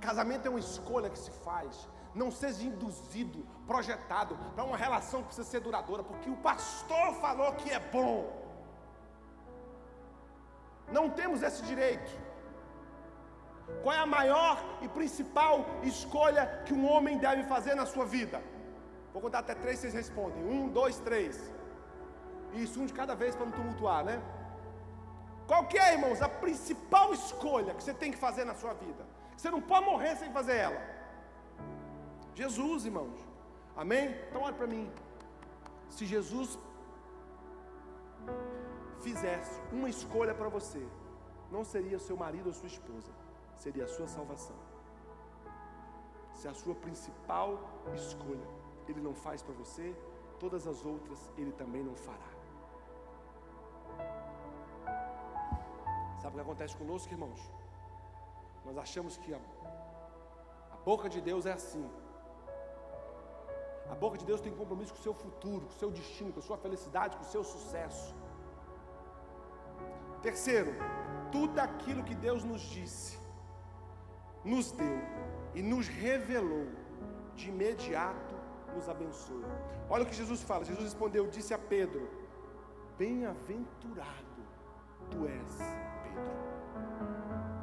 [0.00, 1.88] Casamento é uma escolha que se faz.
[2.14, 7.52] Não seja induzido, projetado para uma relação que precisa ser duradoura, porque o pastor falou
[7.54, 8.43] que é bom.
[10.92, 12.10] Não temos esse direito.
[13.82, 18.42] Qual é a maior e principal escolha que um homem deve fazer na sua vida?
[19.12, 20.44] Vou contar até três, vocês respondem.
[20.44, 21.52] Um, dois, três.
[22.52, 24.20] Isso, um de cada vez para não tumultuar, né?
[25.46, 29.04] Qual que é, irmãos, a principal escolha que você tem que fazer na sua vida?
[29.36, 30.80] Você não pode morrer sem fazer ela.
[32.34, 33.18] Jesus, irmãos.
[33.76, 34.16] Amém?
[34.28, 34.90] Então olha para mim.
[35.88, 36.58] Se Jesus
[39.04, 40.82] fizesse uma escolha para você,
[41.54, 43.12] não seria seu marido ou sua esposa,
[43.64, 44.56] seria a sua salvação.
[46.38, 47.50] Se a sua principal
[47.94, 48.48] escolha
[48.88, 49.86] ele não faz para você,
[50.42, 52.30] todas as outras ele também não fará.
[56.20, 57.40] Sabe o que acontece conosco, irmãos?
[58.66, 59.40] Nós achamos que a,
[60.76, 61.86] a boca de Deus é assim.
[63.94, 66.40] A boca de Deus tem compromisso com o seu futuro, com o seu destino, com
[66.40, 68.14] a sua felicidade, com o seu sucesso.
[70.24, 70.72] Terceiro,
[71.30, 73.18] tudo aquilo que Deus nos disse,
[74.42, 74.98] nos deu
[75.54, 76.66] e nos revelou,
[77.34, 78.34] de imediato
[78.74, 79.44] nos abençoa.
[79.90, 80.64] Olha o que Jesus fala.
[80.64, 82.08] Jesus respondeu, disse a Pedro:
[82.96, 84.40] Bem-aventurado
[85.10, 85.58] tu és,
[86.04, 86.34] Pedro.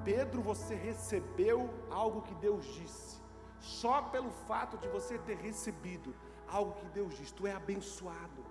[0.06, 3.20] Pedro, você recebeu algo que Deus disse.
[3.60, 6.14] Só pelo fato de você ter recebido
[6.48, 8.51] algo que Deus disse, tu é abençoado.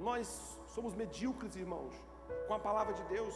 [0.00, 1.94] Nós somos medíocres, irmãos,
[2.46, 3.34] com a palavra de Deus.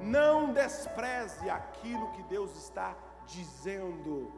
[0.00, 2.94] Não despreze aquilo que Deus está
[3.26, 4.30] dizendo.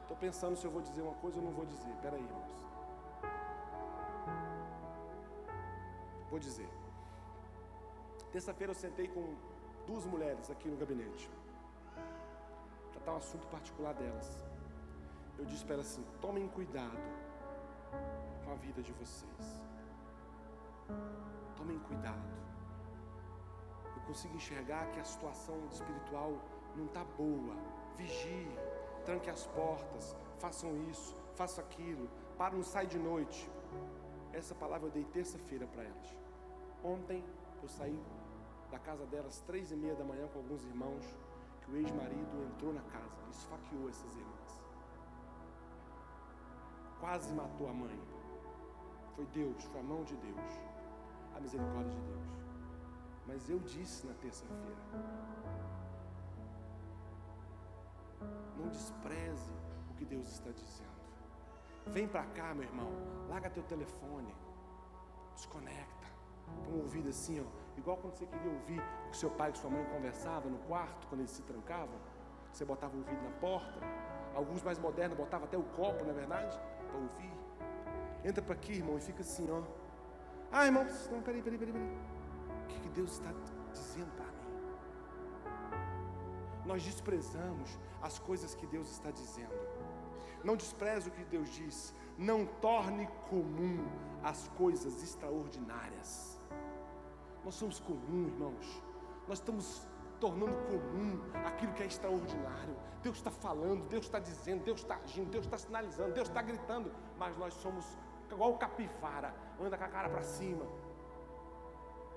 [0.00, 1.90] Estou pensando se eu vou dizer uma coisa ou não vou dizer.
[1.90, 2.52] Espera aí, irmãos.
[6.30, 6.70] Vou dizer.
[8.32, 9.34] Terça-feira eu sentei com
[9.86, 11.30] duas mulheres aqui no gabinete
[13.10, 14.44] um assunto particular delas.
[15.38, 16.96] Eu disse para elas assim: tomem cuidado
[18.44, 19.60] com a vida de vocês.
[21.56, 22.30] Tomem cuidado.
[23.96, 26.32] Eu consigo enxergar que a situação espiritual
[26.76, 27.56] não está boa.
[27.96, 28.48] Vigie,
[29.04, 33.50] tranque as portas, façam isso, façam aquilo, para não sair de noite.
[34.32, 36.16] Essa palavra eu dei terça-feira para elas.
[36.84, 37.24] Ontem
[37.62, 38.00] eu saí
[38.70, 41.04] da casa delas três e meia da manhã com alguns irmãos
[41.62, 44.62] que o ex-marido entrou na casa, esfaqueou essas irmãs.
[47.00, 48.00] Quase matou a mãe.
[49.14, 50.60] Foi Deus, foi a mão de Deus,
[51.36, 52.26] a misericórdia de Deus.
[53.26, 54.76] Mas eu disse na terça-feira:
[58.56, 59.50] não despreze
[59.90, 60.90] o que Deus está dizendo.
[61.86, 62.90] Vem para cá, meu irmão,
[63.28, 64.34] larga teu telefone,
[65.34, 66.06] desconecta,
[66.64, 69.58] com o ouvido assim, ó Igual quando você queria ouvir o que seu pai e
[69.58, 71.98] sua mãe conversavam no quarto, quando eles se trancavam.
[72.52, 73.80] Você botava o ouvido na porta.
[74.34, 77.32] Alguns mais modernos botavam até o copo, na é verdade, para ouvir.
[78.24, 79.62] Entra para aqui, irmão, e fica assim, ó.
[80.50, 81.98] Ah, irmão, não, peraí, peraí, peraí, peraí.
[82.64, 83.32] O que, que Deus está
[83.72, 84.32] dizendo para mim?
[86.64, 89.54] Nós desprezamos as coisas que Deus está dizendo.
[90.44, 91.94] Não despreze o que Deus diz.
[92.18, 93.84] Não torne comum
[94.22, 96.31] as coisas extraordinárias.
[97.44, 98.82] Nós somos comum, irmãos.
[99.28, 99.86] Nós estamos
[100.20, 102.76] tornando comum aquilo que é extraordinário.
[103.02, 106.92] Deus está falando, Deus está dizendo, Deus está agindo, Deus está sinalizando, Deus está gritando,
[107.18, 107.84] mas nós somos
[108.30, 110.64] igual capivara, anda com a cara para cima.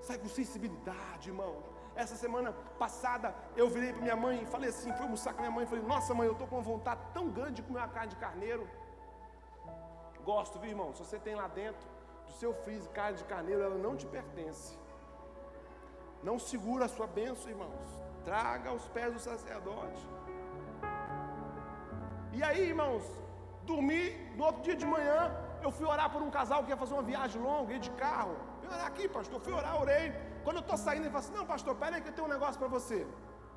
[0.00, 1.56] Sai com sensibilidade, irmão.
[1.96, 5.50] Essa semana passada eu virei para minha mãe e falei assim: fui almoçar com minha
[5.50, 8.10] mãe falei, nossa mãe, eu estou com uma vontade tão grande de comer uma carne
[8.10, 8.68] de carneiro.
[10.24, 10.92] Gosto, viu, irmão?
[10.94, 11.88] Se você tem lá dentro
[12.26, 14.78] do seu freezer carne de carneiro, ela não te pertence.
[16.28, 17.88] Não segura a sua bênção, irmãos.
[18.28, 20.02] Traga aos pés do sacerdote.
[22.36, 23.04] E aí, irmãos,
[23.70, 24.02] dormi,
[24.38, 25.18] no outro dia de manhã,
[25.62, 28.34] eu fui orar por um casal que ia fazer uma viagem longa, ia de carro.
[28.60, 30.06] Fui orar aqui, pastor, fui orar, orei.
[30.42, 32.58] Quando eu estou saindo, ele falou assim: Não, pastor, peraí que eu tenho um negócio
[32.62, 33.06] para você.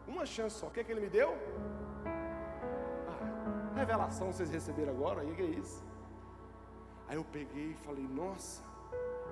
[0.08, 0.68] Uma chance só.
[0.68, 1.32] O que, é que ele me deu?
[3.12, 5.22] Ah, revelação vocês receberam agora?
[5.22, 5.84] Aí que é isso?
[7.08, 8.62] Aí eu peguei e falei: Nossa,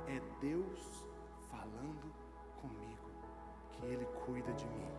[0.07, 1.05] é Deus
[1.51, 2.16] falando
[3.77, 4.89] que Ele cuida de mim.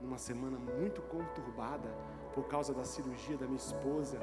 [0.00, 1.88] Numa semana muito conturbada
[2.34, 4.18] por causa da cirurgia da minha esposa,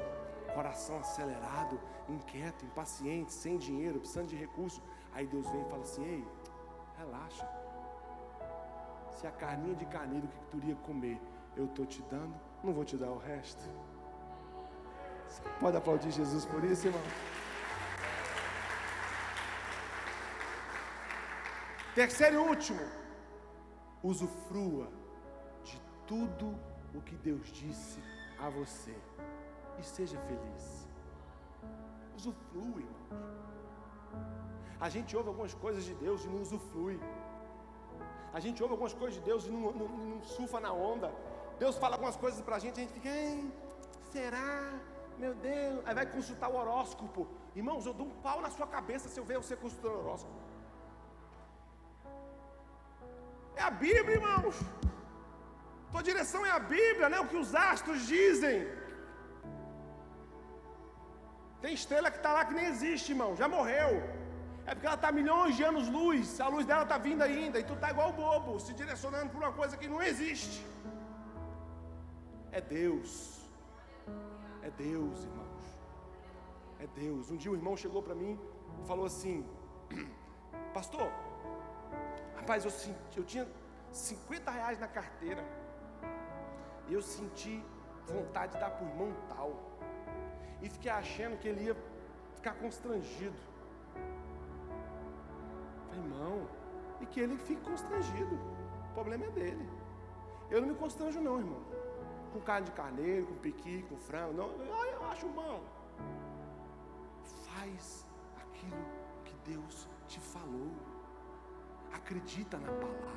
[0.54, 4.82] coração acelerado, inquieto, impaciente, sem dinheiro, precisando de recursos.
[5.14, 6.28] Aí Deus vem e fala assim: Ei,
[6.98, 7.48] relaxa.
[9.10, 11.20] Se a carninha de carneiro que tu iria comer
[11.56, 12.34] eu estou te dando,
[12.64, 13.64] não vou te dar o resto.
[15.28, 17.02] Você pode aplaudir Jesus por isso, irmão?
[21.96, 22.84] Terceiro e último,
[24.02, 24.88] usufrua
[25.64, 26.58] de tudo
[26.96, 28.00] o que Deus disse
[28.40, 28.96] a você
[29.80, 30.88] e seja feliz.
[32.18, 33.34] usufrui, irmãos.
[34.80, 37.00] A gente ouve algumas coisas de Deus e não usufrui.
[38.34, 41.14] A gente ouve algumas coisas de Deus e não, não, não surfa na onda.
[41.60, 43.12] Deus fala algumas coisas para a gente, a gente fica,
[44.12, 44.80] será?
[45.20, 45.84] Meu Deus.
[45.86, 47.28] Aí vai consultar o horóscopo.
[47.56, 50.43] Irmãos, eu dou um pau na sua cabeça se eu ver você consultando o horóscopo.
[53.56, 54.56] É a Bíblia, irmãos.
[55.92, 58.58] Tua direção é a Bíblia, não é o que os astros dizem.
[61.64, 63.92] Tem estrela que está lá que nem existe, irmão, já morreu.
[64.66, 67.64] É porque ela está milhões de anos luz, a luz dela está vindo ainda, e
[67.70, 70.66] tu está igual bobo, se direcionando por uma coisa que não existe.
[72.52, 73.12] É Deus.
[74.68, 75.64] É Deus, irmãos.
[76.80, 77.32] É Deus.
[77.32, 78.34] Um dia um irmão chegou para mim
[78.82, 79.46] e falou assim:
[80.78, 81.10] Pastor,
[82.44, 83.48] rapaz, eu, senti, eu tinha
[83.92, 85.44] 50 reais na carteira.
[86.88, 87.64] E eu senti
[88.06, 89.52] vontade de dar para o irmão tal.
[90.62, 91.76] E fiquei achando que ele ia
[92.36, 93.38] ficar constrangido.
[95.88, 96.48] Falei, irmão,
[97.00, 98.36] e que ele fique constrangido.
[98.90, 99.70] O problema é dele.
[100.52, 101.62] Eu não me constranjo, não, irmão.
[102.34, 104.34] Com carne de carneiro, com piqui, com frango.
[104.34, 105.64] Não, eu acho bom.
[107.46, 108.86] Faz aquilo
[109.24, 110.93] que Deus te falou.
[111.94, 113.14] Acredita na palavra.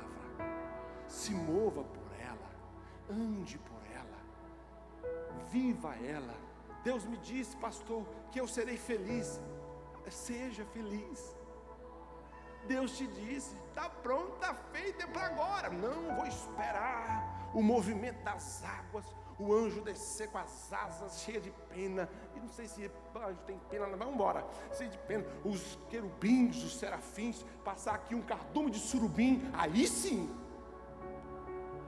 [1.07, 2.49] Se mova por ela.
[3.09, 4.17] Ande por ela.
[5.49, 6.35] Viva ela.
[6.83, 9.41] Deus me disse, pastor, que eu serei feliz.
[10.09, 11.35] Seja feliz.
[12.67, 15.69] Deus te disse, está pronto, está feito, é para agora.
[15.69, 19.05] Não, vou esperar o movimento das águas,
[19.39, 22.09] o anjo descer com as asas cheias de pena.
[22.35, 24.45] E não sei se anjo tem pena, vamos embora.
[24.75, 25.25] Cheio de pena.
[25.43, 29.49] Os querubins, os serafins, passar aqui um cardume de surubim.
[29.53, 30.29] Aí sim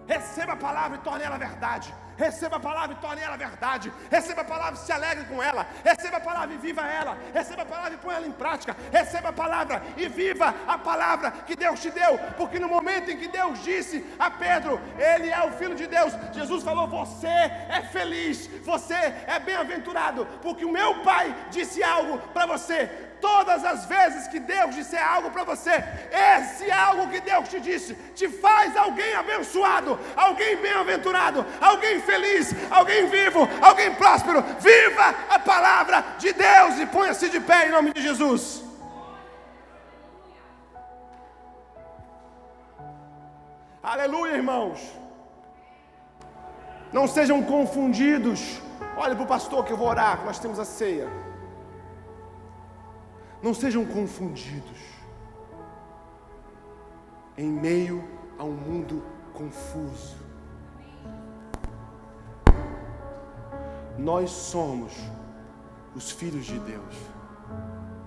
[0.09, 1.93] Receba a palavra e torne ela verdade.
[2.17, 3.93] Receba a palavra e torne ela verdade.
[4.09, 5.67] Receba a palavra e se alegre com ela.
[5.83, 7.15] Receba a palavra e viva ela.
[7.31, 8.75] Receba a palavra e põe ela em prática.
[8.91, 12.17] Receba a palavra e viva a palavra que Deus te deu.
[12.37, 16.11] Porque no momento em que Deus disse a Pedro, Ele é o Filho de Deus,
[16.33, 22.47] Jesus falou: Você é feliz, você é bem-aventurado, porque o meu Pai disse algo para
[22.47, 25.83] você todas as vezes que Deus disser algo para você,
[26.37, 33.07] esse algo que Deus te disse te faz alguém abençoado, alguém bem-aventurado, alguém feliz, alguém
[33.07, 34.43] vivo, alguém próspero.
[34.59, 38.63] Viva a palavra de Deus e ponha-se de pé em nome de Jesus.
[43.81, 44.79] Aleluia, irmãos.
[46.91, 48.61] Não sejam confundidos.
[48.97, 51.07] Olha para o pastor que eu vou orar, nós temos a ceia.
[53.41, 54.77] Não sejam confundidos
[57.37, 58.03] em meio
[58.37, 59.01] a um mundo
[59.33, 60.17] confuso.
[63.97, 64.93] Nós somos
[65.95, 66.95] os filhos de Deus.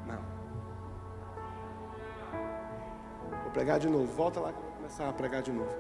[0.07, 0.23] Não.
[3.43, 4.07] Vou pregar de novo.
[4.13, 5.75] Volta lá começar a pregar de novo.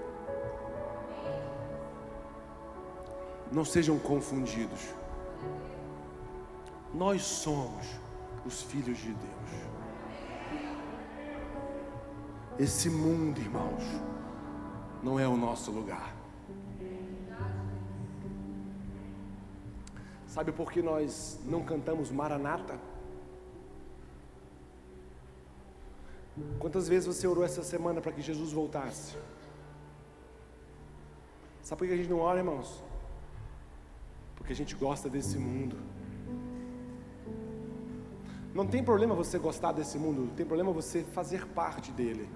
[3.50, 4.80] Não sejam confundidos.
[6.94, 7.86] Nós somos
[8.44, 9.72] os filhos de Deus.
[12.58, 13.82] Esse mundo, irmãos,
[15.02, 16.14] não é o nosso lugar.
[20.26, 22.78] Sabe por que nós não cantamos Maranata?
[26.58, 29.16] Quantas vezes você orou essa semana para que Jesus voltasse?
[31.62, 32.82] Sabe por que a gente não ora, irmãos?
[34.36, 35.76] Porque a gente gosta desse mundo.
[38.54, 42.28] Não tem problema você gostar desse mundo, tem problema você fazer parte dele.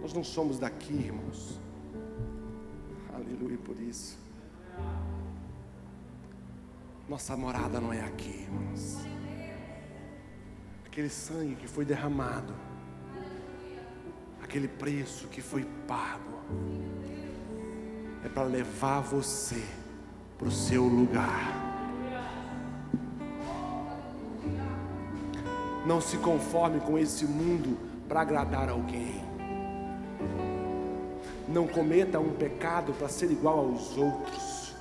[0.00, 1.60] Nós não somos daqui, irmãos.
[3.14, 4.18] Aleluia por isso.
[7.08, 9.04] Nossa morada não é aqui, irmãos.
[10.86, 12.54] Aquele sangue que foi derramado,
[14.42, 16.40] aquele preço que foi pago,
[18.24, 19.62] é para levar você
[20.38, 21.61] para o seu lugar.
[25.86, 27.76] Não se conforme com esse mundo
[28.08, 29.22] para agradar alguém.
[31.48, 34.72] Não cometa um pecado para ser igual aos outros.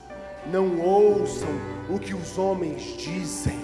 [0.51, 1.49] Não ouçam
[1.89, 3.59] o que os homens dizem.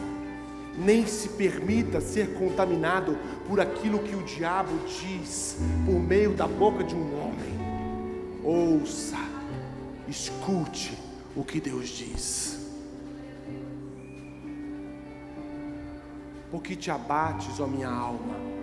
[0.77, 3.17] Nem se permita ser contaminado
[3.47, 7.57] por aquilo que o diabo diz por meio da boca de um homem.
[8.43, 9.17] Ouça,
[10.07, 10.97] escute
[11.35, 12.56] o que Deus diz.
[16.49, 18.56] Por que te abates, ó minha alma?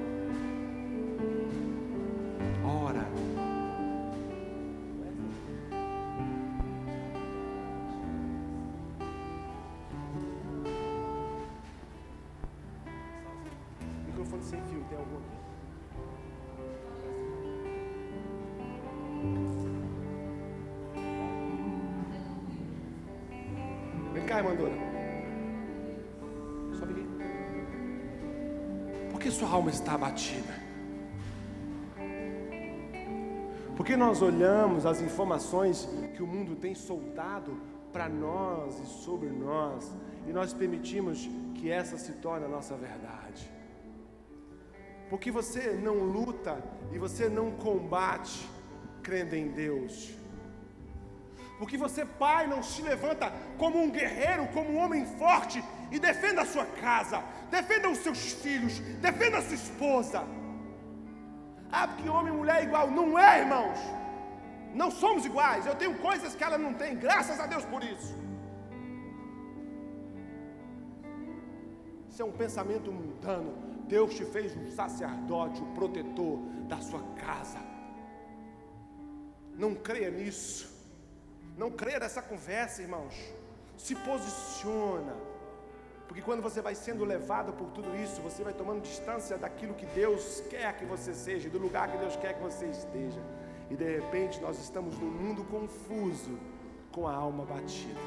[34.85, 37.59] Olhamos as informações que o mundo tem soltado
[37.93, 39.91] para nós e sobre nós,
[40.26, 43.51] e nós permitimos que essa se torne a nossa verdade.
[45.09, 46.62] Porque você não luta
[46.93, 48.49] e você não combate
[49.03, 50.14] crendo em Deus.
[51.59, 56.43] Porque você, pai, não se levanta como um guerreiro, como um homem forte e defenda
[56.43, 60.24] a sua casa, defenda os seus filhos, defenda a sua esposa.
[61.70, 62.91] Ah, porque homem e mulher é igual.
[62.91, 64.04] Não é, irmãos.
[64.75, 65.66] Não somos iguais.
[65.66, 68.12] Eu tenho coisas que ela não tem, graças a Deus por isso.
[72.11, 73.53] Isso é um pensamento mundano.
[73.87, 77.61] Deus te fez um sacerdote, o um protetor da sua casa.
[79.57, 80.72] Não creia nisso.
[81.57, 83.14] Não creia nessa conversa, irmãos.
[83.77, 85.14] Se posiciona.
[86.09, 89.87] Porque quando você vai sendo levado por tudo isso, você vai tomando distância daquilo que
[89.87, 93.20] Deus quer que você seja, do lugar que Deus quer que você esteja.
[93.71, 96.39] E de repente nós estamos num mundo confuso,
[96.93, 98.01] com a alma batida.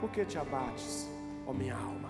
[0.00, 1.08] Por que te abates,
[1.46, 2.03] ó minha alma?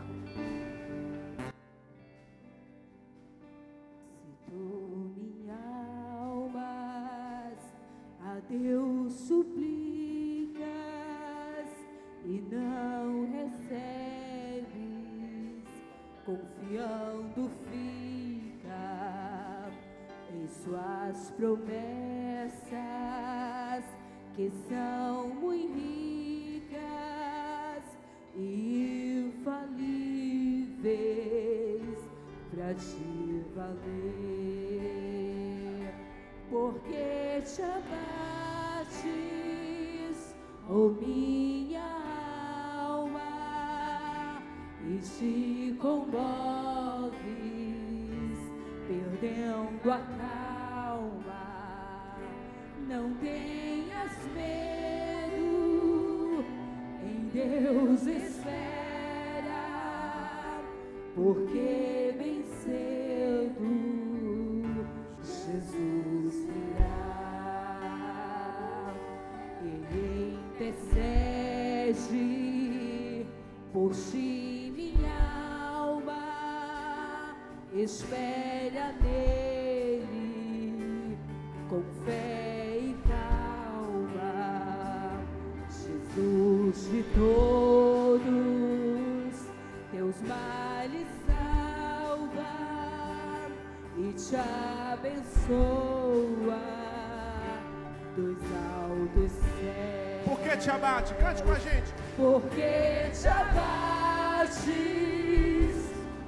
[99.15, 100.25] Céus.
[100.25, 101.15] Por que te abate?
[101.15, 101.95] Cante com a gente.
[102.17, 104.57] Porque te abates,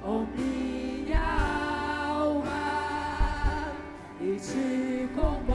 [0.03, 0.25] oh
[4.39, 5.46] te comoves,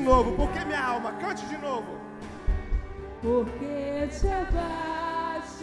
[0.00, 1.98] de novo, porque minha alma, cante de novo.
[3.20, 5.60] Porque te abates,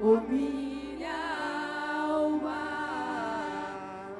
[0.00, 1.10] oh minha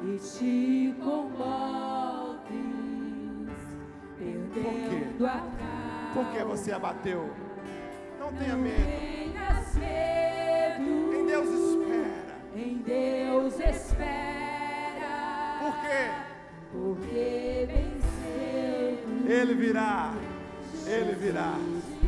[0.03, 2.40] e te comoves,
[4.18, 6.11] perdendo a calma.
[6.12, 7.30] Por que você abateu?
[8.18, 8.80] Não tenha medo.
[9.76, 11.14] Medo.
[11.14, 12.34] Em Deus espera.
[12.57, 15.12] Em Deus espera.
[15.61, 16.11] Por quê?
[16.72, 17.89] Porque venceu.
[19.31, 20.12] Ele virá.
[20.87, 21.55] Ele virá.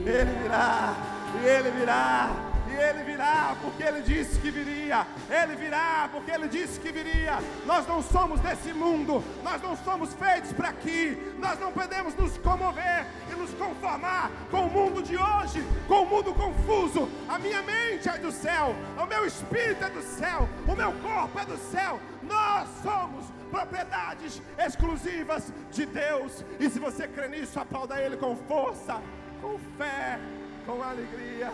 [0.05, 0.95] Ele virá.
[1.41, 2.31] E ele virá.
[2.68, 5.07] E ele virá, porque ele disse que viria.
[5.31, 7.39] Ele virá, porque ele disse que viria.
[7.64, 11.16] Nós não somos desse mundo, nós não somos feitos para aqui.
[11.39, 16.07] Nós não podemos nos comover e nos conformar com o mundo de hoje, com o
[16.07, 17.09] mundo confuso.
[17.29, 21.39] A minha mente é do céu, o meu espírito é do céu, o meu corpo
[21.39, 22.01] é do céu.
[22.23, 26.44] Nós somos propriedades exclusivas de Deus.
[26.59, 28.94] E se você crê nisso, aplauda Ele com força,
[29.42, 30.18] com fé,
[30.66, 31.50] com alegria.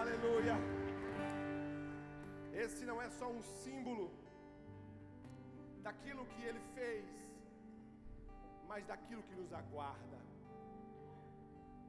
[0.00, 0.56] Aleluia.
[2.64, 4.06] Esse não é só um símbolo
[5.86, 7.04] daquilo que ele fez,
[8.68, 10.11] mas daquilo que nos aguarda.